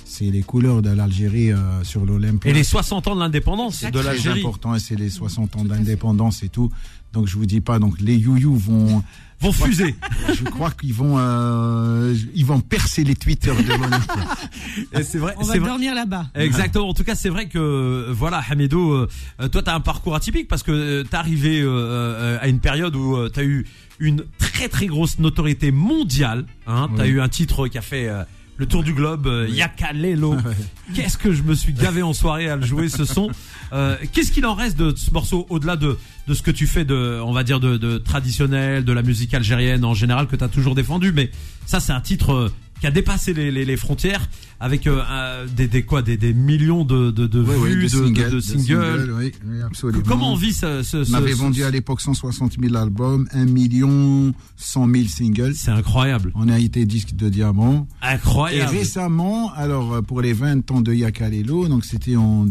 [0.05, 2.49] c'est les couleurs de l'Algérie euh, sur l'Olympique.
[2.49, 4.39] Et les 60 ans de l'indépendance de l'Algérie.
[4.41, 6.71] important, et c'est les 60 ans d'indépendance et tout.
[7.13, 9.03] Donc je vous dis pas, donc les youyou vont,
[9.41, 9.93] Vont fuser.
[10.33, 15.51] je crois qu'ils vont, euh, ils vont percer les Twitter de c'est vrai, On va
[15.53, 15.67] c'est vrai.
[15.69, 16.27] dormir là-bas.
[16.35, 16.89] Exactement.
[16.89, 19.09] En tout cas, c'est vrai que euh, voilà, Hamidou, euh,
[19.41, 22.59] euh, toi, t'as un parcours atypique parce que euh, t'es arrivé euh, euh, à une
[22.59, 23.65] période où euh, t'as eu
[23.99, 26.45] une très très grosse notoriété mondiale.
[26.67, 27.09] Hein, T'as Oui.
[27.09, 28.23] eu un titre qui a fait euh,
[28.57, 30.35] le tour du globe, euh, Yaka Lelo.
[30.95, 33.29] Qu'est-ce que je me suis gavé en soirée à le jouer ce son.
[33.73, 36.85] Euh, Qu'est-ce qu'il en reste de ce morceau au-delà de de ce que tu fais
[36.85, 40.47] de, on va dire de, de traditionnel, de la musique algérienne en général que t'as
[40.47, 41.29] toujours défendu, mais
[41.65, 42.49] ça c'est un titre euh,
[42.83, 44.27] qui a dépassé les, les, les frontières
[44.59, 47.81] avec euh, des, des quoi des, des millions de, de, de Oui, oui, vues de
[47.83, 48.25] de, singles.
[48.29, 49.13] de, de singles.
[49.17, 49.31] oui,
[49.65, 50.03] absolument.
[50.05, 53.45] Comment on vit ce, ce, On avait ce- vendu à l'époque 160 000 albums, 1
[53.45, 55.55] million 100 000 singles.
[55.55, 57.87] C'est incroyable, On a été disque de diamant.
[58.03, 58.69] Et incroyable.
[58.71, 62.47] récemment, alors euh, pour les 20 ans de Yakalelo, donc c'était en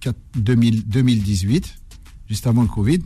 [0.00, 1.74] 4 2000 2018,
[2.30, 3.00] juste avant le Covid,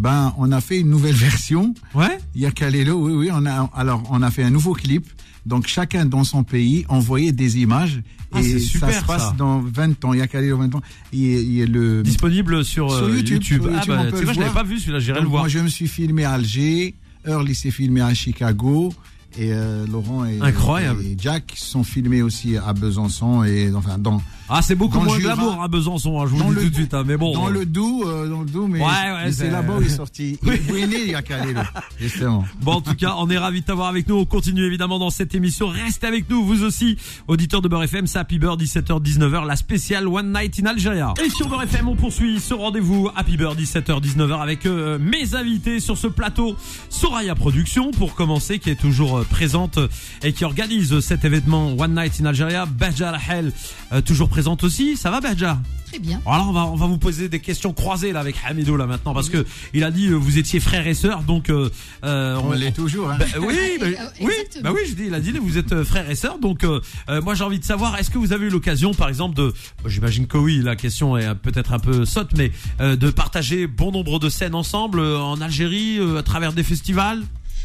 [0.00, 1.72] ben on a fait une nouvelle version.
[1.94, 2.18] Ouais.
[2.34, 5.06] Yakalelo, oui, oui, on a alors on a fait un nouveau clip.
[5.46, 9.34] Donc chacun dans son pays envoyait des images Ah, et super, ça se passe ça.
[9.38, 10.12] dans 20 ans.
[10.12, 10.82] Yakalelo 20 ans.
[11.12, 14.40] Il est, il est le Disponible sur, Sur euh, YouTube, sur Ah YouTube, bah, je
[14.40, 15.44] l'avais pas vu celui-là, j'irai le voir.
[15.44, 18.92] Moi, je me suis filmé à Alger, Earl il s'est filmé à Chicago,
[19.38, 21.02] et euh, Laurent et, Incroyable.
[21.04, 25.18] et Jack sont filmés aussi à Besançon et enfin dans Ah, c'est beaucoup Dans moins
[25.18, 25.34] Jura.
[25.34, 26.94] glamour à Besançon, hein, je vous le dis tout de suite.
[26.94, 27.32] hein, mais bon.
[27.34, 29.90] Dans le Doubs, euh, dans le Doubs, mais, Ouais, ouais, c'est- là-bas où il est
[29.90, 30.38] sorti.
[30.46, 31.52] Il est né, il y a calé,
[31.98, 32.44] justement.
[32.62, 34.14] Bon, en tout cas, on est ravis de t'avoir avec nous.
[34.16, 35.68] On continue évidemment dans cette émission.
[35.68, 36.96] Restez avec nous, vous aussi,
[37.28, 38.06] auditeurs de Beurre FM.
[38.06, 41.12] C'est Happy Bird, 17h, 19h, la spéciale One Night in Algeria.
[41.24, 45.34] Et sur Beurre FM, on poursuit ce rendez-vous Happy Bird, 17h, 19h avec euh, mes
[45.34, 46.56] invités sur ce plateau.
[46.88, 49.88] Soraya Productions, pour commencer, qui est toujours euh, présente euh,
[50.22, 52.64] et qui organise cet événement One Night in Algeria.
[52.66, 53.52] Badja Rahel,
[53.92, 54.96] euh, toujours présente aussi.
[54.96, 55.58] Ça va, Badja?
[55.86, 56.20] Très bien.
[56.26, 59.14] Alors on va on va vous poser des questions croisées là avec Hamido là maintenant
[59.14, 61.70] parce que il a dit euh, vous étiez frères et sœurs donc euh,
[62.04, 63.08] euh, On l'est toujours.
[63.10, 63.18] Hein.
[63.20, 66.10] bah, oui, bah, Euh, oui, bah oui, je dis, il a dit, vous êtes frères
[66.10, 66.80] et sœurs, donc euh,
[67.22, 69.52] moi j'ai envie de savoir, est-ce que vous avez eu l'occasion, par exemple, de,
[69.86, 73.92] j'imagine que oui, la question est peut-être un peu sotte, mais euh, de partager bon
[73.92, 77.22] nombre de scènes ensemble euh, en Algérie, euh, à travers des festivals?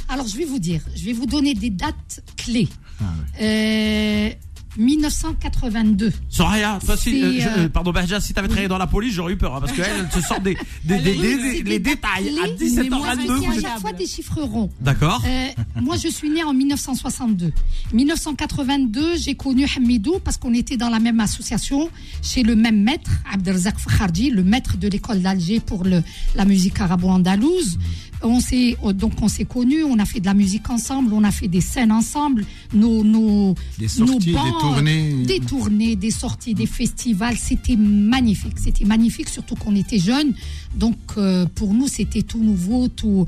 [0.09, 2.67] Alors, je vais vous dire, je vais vous donner des dates clés.
[2.99, 3.05] Ah,
[3.41, 4.29] Euh,
[4.77, 6.11] 1982.
[6.29, 9.13] Soraya, toi si, euh, je- euh, euh, pardon, Bahja, si t'avais travaillé dans la police,
[9.13, 12.29] j'aurais eu peur, hein, parce qu'elle, elle se sort des, des, des- des- des- détails
[12.43, 13.17] à clés, mais moi, 17h22.
[13.41, 14.69] c'est vous à chaque fois des chiffres ronds.
[14.79, 15.21] D'accord.
[15.27, 15.47] Euh,
[15.81, 17.51] moi, je suis née en 1962.
[17.93, 21.89] 1982, j'ai connu Hamidou parce qu'on était dans la même association,
[22.21, 26.03] chez le même maître, Abdelzak Fakharji, le maître de l'école d'Alger pour le,
[26.35, 27.77] la musique arabo-andalouse.
[28.23, 31.31] On s'est, donc on s'est connus, on a fait de la musique ensemble, on a
[31.31, 35.23] fait des scènes ensemble, nos, nos, Des sorties, nos bancs, tournées.
[35.25, 38.57] des tournées, des sorties, des festivals, c'était magnifique.
[38.57, 40.33] C'était magnifique, surtout qu'on était jeunes.
[40.75, 43.25] Donc euh, pour nous, c'était tout nouveau, tout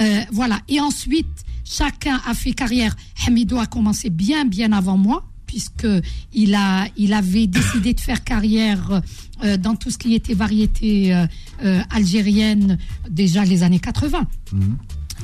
[0.00, 0.60] euh, voilà.
[0.68, 2.96] Et ensuite, chacun a fait carrière.
[3.26, 5.86] Hamidou a commencé bien, bien avant moi, puisque
[6.32, 9.02] il a, il avait décidé de faire carrière
[9.42, 11.26] euh, dans tout ce qui était variété euh,
[11.64, 14.26] euh, algérienne déjà les années 80.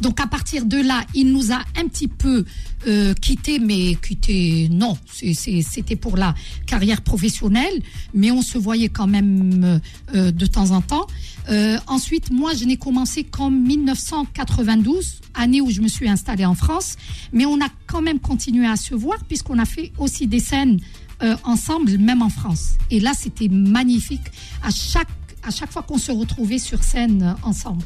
[0.01, 2.45] Donc à partir de là, il nous a un petit peu
[2.87, 6.35] euh, quitté, mais quitté, non, c'était pour la
[6.67, 7.83] carrière professionnelle,
[8.15, 9.79] mais on se voyait quand même euh,
[10.15, 11.07] euh, de temps en temps.
[11.49, 16.55] Euh, ensuite, moi, je n'ai commencé qu'en 1992, année où je me suis installée en
[16.55, 16.97] France,
[17.33, 20.81] mais on a quand même continué à se voir puisqu'on a fait aussi des scènes
[21.23, 22.75] euh, ensemble, même en France.
[22.91, 24.21] Et là, c'était magnifique
[24.63, 25.09] à chaque,
[25.43, 27.83] à chaque fois qu'on se retrouvait sur scène euh, ensemble.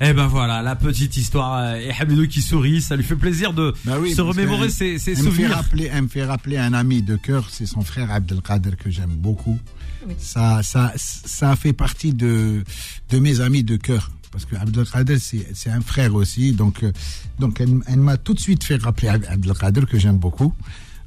[0.00, 3.52] Eh ben voilà, la petite histoire, euh, et Hamidou qui sourit, ça lui fait plaisir
[3.52, 5.50] de Bah oui, se remémorer ses, ses elle me fait souvenirs.
[5.56, 9.14] rappeler, elle me fait rappeler un ami de cœur, c'est son frère Abdelkader que j'aime
[9.14, 9.58] beaucoup.
[10.06, 10.14] Oui.
[10.18, 12.64] Ça, ça, ça fait partie de,
[13.10, 14.10] de mes amis de cœur.
[14.32, 16.52] Parce que Abdelkader, c'est c'est un frère aussi.
[16.52, 16.90] Donc, euh,
[17.38, 20.52] donc elle, elle m'a tout de suite fait rappeler Ab- Abdelkader que j'aime beaucoup.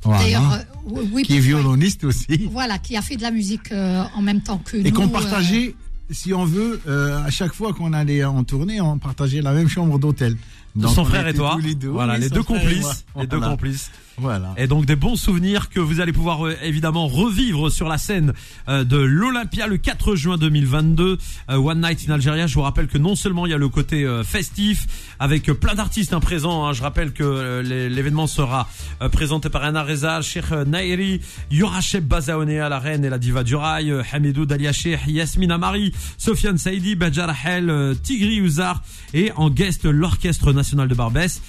[0.03, 0.21] Voilà.
[0.23, 2.47] D'ailleurs, euh, oui, qui est violoniste aussi.
[2.51, 4.85] Voilà, qui a fait de la musique euh, en même temps que nous.
[4.87, 5.75] Et qu'on euh, partageait,
[6.09, 9.67] si on veut, euh, à chaque fois qu'on allait en tournée, on partageait la même
[9.67, 10.37] chambre d'hôtel.
[10.75, 11.89] Donc, son on frère et toi, tous les deux.
[11.89, 13.91] voilà, les deux complices, les deux complices.
[14.19, 14.55] Voilà.
[14.57, 18.33] Et donc des bons souvenirs que vous allez pouvoir euh, évidemment revivre sur la scène
[18.67, 21.19] euh, de l'Olympia le 4 juin 2022.
[21.51, 22.47] euh, One Night in Algeria.
[22.47, 24.87] Je vous rappelle que non seulement il y a le côté euh, festif
[25.19, 26.65] avec plein d'artistes hein, présents.
[26.65, 26.73] hein.
[26.73, 28.67] Je rappelle que l'é- l'événement sera
[29.11, 33.93] présenté par Anna Reza, Sheikh Nairi, Yoracheb Bazaoné la reine et la diva du rail,
[34.11, 38.81] Hamidou Dalia Sheikh, Yasmine Amari, Sofiane Saidi, Badjar Rahel, euh, Tigri Ouzar
[39.13, 41.39] et en guest l'Orchestre National de Barbès.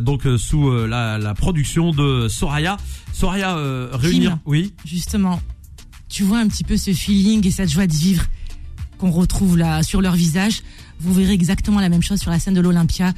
[0.00, 2.76] donc sous la, la production de Soraya.
[3.12, 4.38] Soraya euh, réunir, Kim.
[4.46, 4.74] oui.
[4.84, 5.40] justement,
[6.08, 8.24] tu vois un petit peu ce feeling et cette joie de vivre
[8.98, 10.62] qu'on retrouve là sur leur visage.
[11.00, 13.12] Vous verrez exactement la même chose sur la scène de l'Olympia.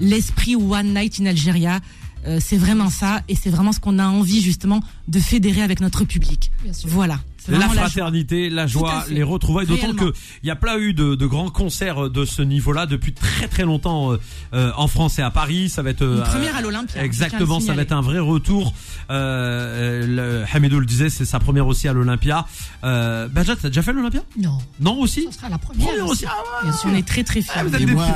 [0.00, 1.80] L'esprit One Night in Algeria,
[2.26, 5.80] euh, c'est vraiment ça et c'est vraiment ce qu'on a envie justement de fédérer avec
[5.80, 6.50] notre public.
[6.62, 6.88] Bien sûr.
[6.88, 7.20] Voilà.
[7.48, 9.66] La fraternité, la joie, les retrouvailles.
[9.66, 13.12] D'autant que il y a pas eu de, de grands concerts de ce niveau-là depuis
[13.12, 14.16] très très longtemps euh,
[14.54, 15.68] euh, en France et à Paris.
[15.68, 18.18] Ça va être euh, Une première à l'Olympia, le Exactement, ça va être un vrai
[18.18, 18.74] retour.
[19.10, 22.46] Euh, euh, le, Hamidou le disait, c'est sa première aussi à l'Olympia.
[22.84, 24.22] Euh, Bajat, t'as déjà fait l'Olympia?
[24.38, 25.26] Non, Non aussi?
[25.30, 25.86] ce sera la première.
[25.88, 26.24] Première aussi.
[26.26, 26.70] Ah ouais.
[26.70, 26.90] Bien sûr.
[26.92, 27.52] On est très très fiers.
[27.56, 28.06] Ah, vous êtes des moi,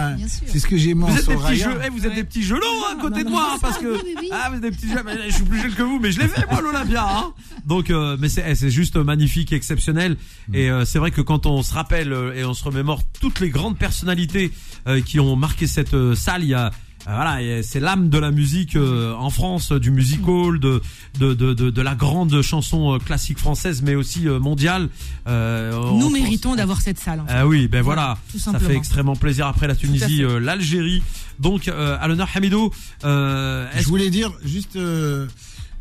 [0.47, 2.43] c'est ce que j'ai en Vous êtes des petits jeux, eh, vous êtes des petits
[2.43, 3.97] gelons hein, à côté de moi, hein, parce que
[4.33, 6.29] ah vous êtes des petits mais je suis plus jeune que vous, mais je l'ai
[6.29, 7.07] fait moi l'Olympia.
[7.09, 7.33] Hein.
[7.67, 9.18] Donc euh, mais c'est eh, c'est juste magnifique,
[9.53, 10.17] exceptionnel.
[10.53, 13.41] Et euh, c'est vrai que quand on se rappelle euh, et on se remémore toutes
[13.41, 14.53] les grandes personnalités
[14.87, 16.71] euh, qui ont marqué cette euh, salle, il y a
[17.07, 20.83] voilà, et c'est l'âme de la musique euh, en France, du music hall, de
[21.19, 24.91] de, de, de, de la grande chanson classique française, mais aussi mondiale.
[25.27, 27.21] Euh, Nous on- méritons d'avoir cette salle.
[27.21, 27.33] en fait.
[27.35, 31.03] ah oui, ben voilà, tout ça fait extrêmement plaisir après la Tunisie, euh, l'Algérie.
[31.39, 32.71] Donc euh, à l'honneur Hamidou,
[33.05, 35.27] euh, Je voulais dire, juste, euh,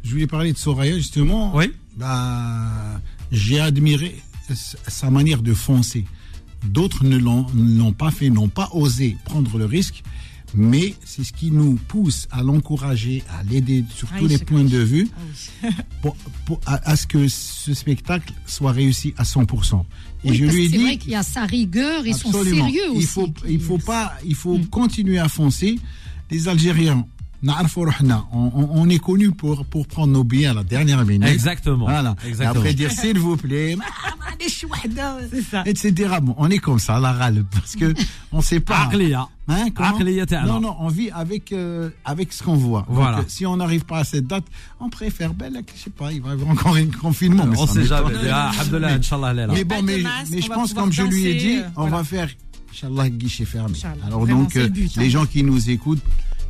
[0.05, 1.53] je voulais parler de Soraya, justement.
[1.55, 4.15] oui, Bah, j'ai admiré
[4.55, 6.05] sa manière de foncer.
[6.65, 10.03] D'autres ne l'ont pas fait, n'ont pas osé prendre le risque,
[10.55, 14.63] mais c'est ce qui nous pousse à l'encourager, à l'aider sur ah, tous les points
[14.63, 15.09] de vue
[15.63, 15.67] ah
[16.01, 19.83] pour, pour, à, ce que ce spectacle soit réussi à 100%.
[20.23, 20.99] Et je lui ai dit.
[21.03, 23.01] C'est y a sa rigueur, ils sont sérieux aussi.
[23.01, 24.67] Il faut, il faut, pas, il faut hmm.
[24.67, 25.79] continuer à foncer.
[26.31, 27.05] Les Algériens
[28.31, 31.27] on, est connu pour, pour prendre nos billets à la dernière minute.
[31.27, 31.85] Exactement.
[31.85, 32.15] Voilà.
[32.25, 32.59] Exactement.
[32.59, 35.63] Après dire s'il vous plaît, ah, c'est ça.
[35.65, 36.15] etc.
[36.37, 37.93] On est comme ça, la râle, parce que
[38.31, 38.89] on ne sait pas.
[39.49, 39.67] Hein,
[40.45, 42.85] non, non, on vit avec, euh, avec ce qu'on voit.
[42.89, 43.19] Voilà.
[43.19, 44.43] Euh, si on n'arrive pas à cette date,
[44.79, 47.45] on préfère, ben, là, je sais pas, il va y avoir encore un confinement.
[47.57, 48.13] On ne sait jamais.
[48.29, 52.03] Ah, Abdullah, mais, mais bon, mais, je pense, comme je lui ai dit, on va
[52.03, 52.29] faire,
[52.71, 53.77] Inch'Allah, guichet fermé.
[54.05, 56.03] Alors donc, euh, les gens qui nous écoutent,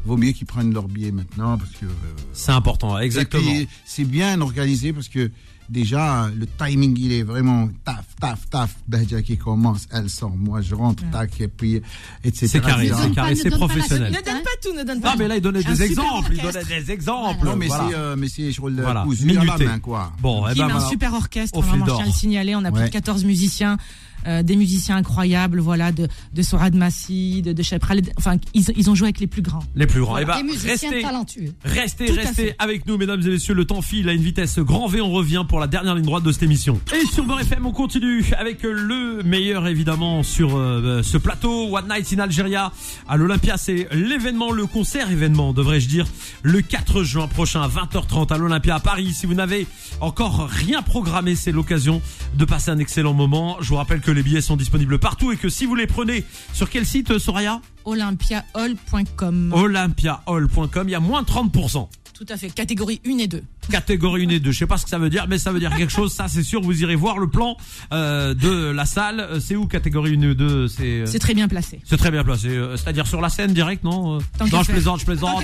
[0.05, 1.86] vaut mieux qu'ils prennent leur billet maintenant parce que.
[1.86, 1.89] euh,
[2.33, 3.43] C'est important, et exactement.
[3.43, 5.31] puis, c'est bien organisé parce que
[5.69, 8.75] déjà, le timing, il est vraiment taf, taf, taf.
[8.88, 11.81] Bahja qui commence, elle sort, moi je rentre, tac, et puis,
[12.23, 12.47] etc.
[12.47, 14.13] C'est carré, c'est carré, professionnel.
[14.13, 16.31] Ne donne pas tout, ne donne pas Ah, mais là, il donnait des super exemples,
[16.33, 17.45] il donnait des exemples.
[17.45, 17.88] Non, mais voilà.
[17.89, 20.13] c'est, euh, mais c'est, je roule Voilà, cousu à la main, quoi.
[20.21, 20.88] Bon, eh ben un voilà.
[20.88, 22.55] super orchestre, Au fil vraiment, je tiens à le signaler.
[22.55, 23.77] On a plus de 14 musiciens,
[24.25, 28.12] euh, des musiciens incroyables, voilà, de, de Sourad Massi, de, de Cheb Khaled.
[28.17, 29.63] Enfin, ils, ils ont joué avec les plus grands.
[29.75, 30.17] Les plus grands.
[30.17, 31.53] Eh Des ben, musiciens restez, talentueux.
[31.63, 33.53] restez, Tout restez avec nous, mesdames et messieurs.
[33.53, 35.01] Le temps file à une vitesse grand V.
[35.01, 36.80] On revient pour la dernière ligne droite de cette émission.
[36.93, 41.75] Et sur Beurre FM, on continue avec le meilleur, évidemment, sur euh, ce plateau.
[41.75, 42.71] One Night in Algeria
[43.08, 43.58] à l'Olympia.
[43.58, 46.06] C'est l'événement, le concert événement, devrais-je dire,
[46.43, 49.13] le 4 juin prochain à 20h30 à l'Olympia à Paris.
[49.13, 49.67] Si vous n'avez
[50.01, 52.01] encore rien programmé, c'est l'occasion
[52.36, 53.58] de passer un excellent moment.
[53.62, 56.23] Je vous rappelle que les billets sont disponibles partout et que si vous les prenez
[56.53, 57.61] sur quel site, Soraya?
[57.85, 59.53] Olympiahall.com.
[59.53, 61.87] olympiahall.com, il y a moins de 30%.
[62.17, 63.43] Tout à fait, catégorie 1 et 2.
[63.69, 64.51] Catégorie 1 et 2.
[64.51, 66.12] Je sais pas ce que ça veut dire, mais ça veut dire quelque chose.
[66.12, 66.62] Ça, c'est sûr.
[66.62, 67.56] Vous irez voir le plan
[67.93, 69.19] euh, de la salle.
[69.19, 71.80] Euh, C'est où catégorie 1 et 2 C'est euh, C'est très bien placé.
[71.84, 72.49] c'est très bien placé.
[72.49, 74.75] Euh, C'est-à-dire sur la scène direct, non Tant Non, je faire.
[74.75, 75.43] plaisante, je plaisante.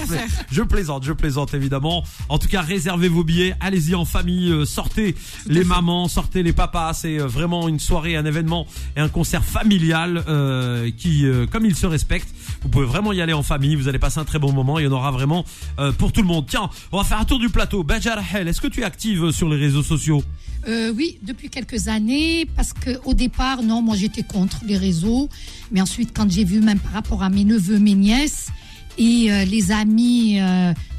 [0.51, 2.03] Je plaisante, je plaisante évidemment.
[2.29, 3.53] En tout cas, réservez vos billets.
[3.59, 4.65] Allez-y en famille.
[4.65, 6.93] sortez les mamans, sortez les papas.
[6.93, 8.65] C'est vraiment une soirée, un événement
[8.97, 12.29] et un concert familial euh, qui, euh, comme il se respecte,
[12.63, 13.75] vous pouvez vraiment y aller en famille.
[13.75, 14.79] Vous allez passer un très bon moment.
[14.79, 15.45] Il y en aura vraiment
[15.79, 16.45] euh, pour tout le monde.
[16.47, 17.83] Tiens, on va faire un tour du plateau.
[17.83, 20.23] Bajar est-ce que tu es active sur les réseaux sociaux?
[20.67, 25.29] Euh, oui, depuis quelques années, parce que au départ, non, moi j'étais contre les réseaux,
[25.71, 28.47] mais ensuite, quand j'ai vu même par rapport à mes neveux, mes nièces
[28.97, 30.39] et euh, les amis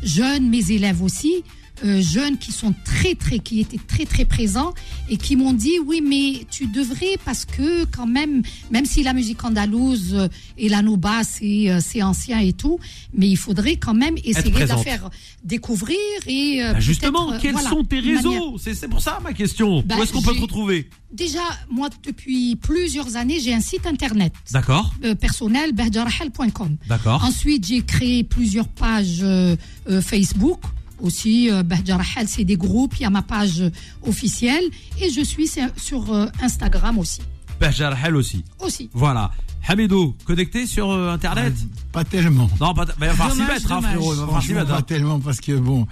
[0.03, 1.45] jeunes, mes élèves aussi,
[1.85, 4.75] euh, jeunes qui sont très très, qui étaient très très présents
[5.09, 9.13] et qui m'ont dit oui, mais tu devrais parce que quand même, même si la
[9.13, 12.79] musique andalouse euh, et la nouba c'est euh, c'est ancien et tout,
[13.13, 15.11] mais il faudrait quand même essayer de la faire
[15.45, 18.59] découvrir et euh, Bah, Justement, quels voilà, sont tes une manière- réseaux?
[18.59, 19.83] C'est c'est pour ça ma question.
[19.87, 20.89] Bah, Où est-ce qu'on peut te retrouver?
[21.13, 26.77] Déjà, moi, depuis plusieurs années, j'ai un site internet D'accord, euh, personnel, bahjarahel.com.
[26.89, 27.23] d'accord.
[27.25, 29.55] Ensuite, j'ai créé plusieurs pages euh,
[29.89, 30.61] euh, Facebook.
[31.05, 32.95] Aussi, euh, Bahjarahel, c'est des groupes.
[32.99, 33.71] Il y a ma page euh,
[34.07, 34.65] officielle.
[35.01, 37.21] Et je suis sur, euh, Instagram aussi.
[37.61, 38.43] Bajar Hel aussi.
[38.59, 38.89] Aussi.
[38.95, 39.31] Voilà.
[39.67, 41.55] Hamidou, connecté sur euh, Internet
[41.93, 42.51] Pas tellement.
[42.61, 44.15] Non, pas va falloir s'y mettre, hein, frérot.
[44.15, 44.69] Il va falloir s'y Franchement, mettre.
[44.71, 44.83] pas hein.
[44.83, 45.87] tellement parce que bon,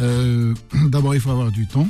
[0.00, 0.54] euh,
[0.88, 1.88] d'abord il faut avoir du temps.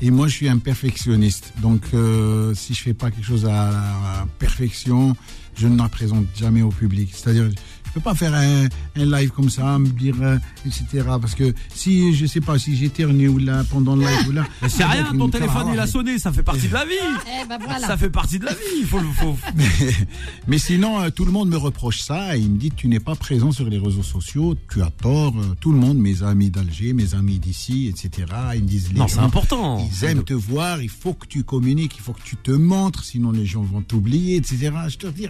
[0.00, 1.52] Et moi, je suis un perfectionniste.
[1.60, 5.16] Donc, euh, si je fais pas quelque chose à la perfection,
[5.56, 7.10] je ne la présente jamais au public.
[7.12, 7.48] C'est-à-dire,
[7.88, 11.04] je ne peux pas faire un, live comme ça, me dire, euh, etc.
[11.20, 14.32] Parce que si, je ne sais pas, si j'éternue ou là, pendant le live ou
[14.32, 14.44] là.
[14.60, 16.92] Mais c'est rien, ton téléphone il a sonné, ça fait partie de la vie.
[17.00, 19.08] Eh, eh, ben ça fait partie de la vie, il faut le
[20.46, 23.00] mais, sinon, euh, tout le monde me reproche ça et il me dit, tu n'es
[23.00, 25.34] pas présent sur les réseaux sociaux, tu as tort.
[25.36, 28.26] Euh, tout le monde, mes amis d'Alger, mes amis d'ici, etc.
[28.54, 29.88] Ils me disent, les non, c'est important.
[29.90, 33.04] Ils aiment te voir, il faut que tu communiques, il faut que tu te montres,
[33.04, 34.72] sinon les gens vont t'oublier, etc.
[34.88, 35.26] Je te dis,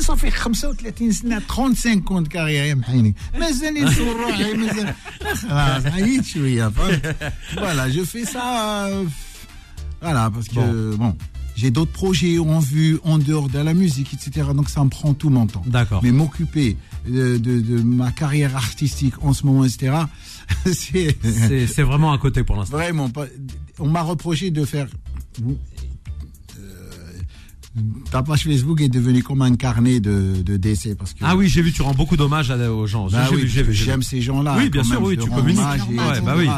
[0.00, 1.35] ça fait 35 ans.
[1.35, 4.93] انا صافي 35 سنه 35 كونت كارير يا محيني مازال نصور روحي مازال
[5.49, 7.15] خلاص عييت شويه فهمت
[7.55, 8.85] Voilà, je fais ça.
[8.87, 9.05] euh,
[10.01, 11.11] Voilà, parce que bon,
[11.59, 14.47] j'ai d'autres projets en vue, en dehors de la musique, etc.
[14.59, 15.63] Donc ça me prend tout mon temps.
[15.77, 16.01] D'accord.
[16.03, 16.71] Mais m'occuper
[17.17, 19.79] de, de, de ma carrière artistique en ce moment, etc.
[20.81, 21.09] c'est
[21.47, 22.77] C'est c'est vraiment à côté pour l'instant.
[22.77, 23.25] Vraiment pas.
[23.85, 24.87] On m'a reproché de faire.
[28.10, 31.18] ta page Facebook est devenue comme un carnet de, de décès parce que.
[31.22, 33.08] Ah oui, j'ai vu, tu rends beaucoup d'hommage à- aux gens.
[33.08, 34.54] Bah oui, j'aime ces gens-là.
[34.58, 35.60] Oui, bien sûr, même, oui, tu rends communiques.
[35.90, 36.48] Ouais, bah oui.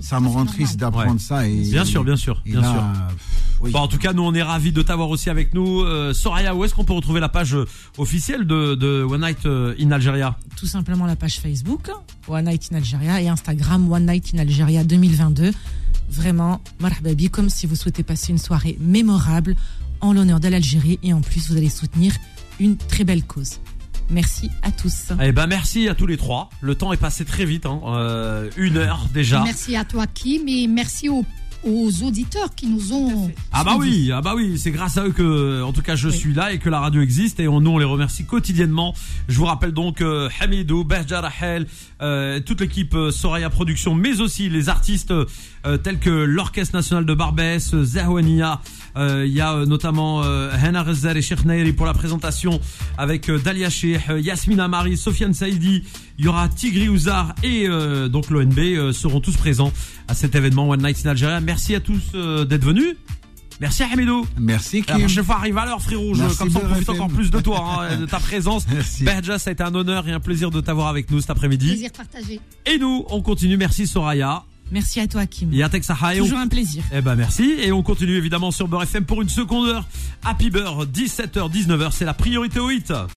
[0.00, 1.46] Ça me rend triste d'apprendre ça.
[1.46, 3.16] Et, Bien sûr, bien sûr, bien là, sûr.
[3.62, 3.70] oui.
[3.70, 5.82] Bon, en tout cas, nous, on est ravis de t'avoir aussi avec nous.
[5.82, 7.66] Euh, Soraya, où est-ce qu'on peut retrouver la page euh,
[7.98, 10.36] officielle de, de One Night euh, in Algeria?
[10.56, 11.90] Tout simplement la page Facebook,
[12.28, 15.52] One Night in Algeria, et Instagram, One Night in Algeria 2022.
[16.10, 19.54] Vraiment, marhaba comme si vous souhaitez passer une soirée mémorable
[20.00, 22.14] en l'honneur de l'Algérie, et en plus, vous allez soutenir
[22.58, 23.60] une très belle cause.
[24.10, 25.12] Merci à tous.
[25.22, 26.50] Eh ben merci à tous les trois.
[26.60, 27.80] Le temps est passé très vite, hein.
[27.86, 29.42] Euh, une heure déjà.
[29.44, 31.24] Merci à toi, Kim, et merci aux,
[31.64, 33.30] aux auditeurs qui nous ont.
[33.52, 36.08] Ah bah oui, ah bah oui, c'est grâce à eux que, en tout cas, je
[36.08, 38.94] suis là et que la radio existe et on, nous on les remercie quotidiennement.
[39.28, 41.66] Je vous rappelle donc euh, Hamidou, Behja Rahel,
[42.02, 47.04] euh, toute l'équipe euh, Soraya Productions, mais aussi les artistes euh, tels que l'Orchestre National
[47.04, 48.60] de Barbès, Zahwania.
[48.96, 52.60] Euh, Il y a euh, notamment euh, Hena Rezzer et Sheikh Nairi pour la présentation
[52.98, 55.84] avec euh, Dalia Sheikh, euh, Yasmina Mari, Sofiane Saïdi.
[56.22, 59.72] Il y aura Tigri Ouzar et euh, donc l'ONB euh, seront tous présents
[60.06, 61.40] à cet événement One Night in Algeria.
[61.40, 62.94] Merci à tous euh, d'être venus.
[63.58, 64.26] Merci Hamidou.
[64.38, 64.98] Merci Et La Kim.
[64.98, 66.94] prochaine fois arrive à l'heure frérot, je, comme ça on profite FM.
[66.96, 68.66] encore plus de toi, hein, de ta présence.
[68.70, 69.04] Merci.
[69.04, 71.68] Berja, ça a été un honneur et un plaisir de t'avoir avec nous cet après-midi.
[71.68, 72.38] Plaisir partagé.
[72.66, 73.56] Et nous, on continue.
[73.56, 74.42] Merci Soraya.
[74.72, 75.52] Merci à toi, Kim.
[75.54, 75.68] Et on-
[76.18, 76.84] Toujours un plaisir.
[76.94, 77.54] Eh ben merci.
[77.60, 79.84] Et on continue évidemment sur Beurre FM pour une seconde heure.
[80.24, 82.92] Happy Beurre, 17h, 19h, c'est la priorité au hit.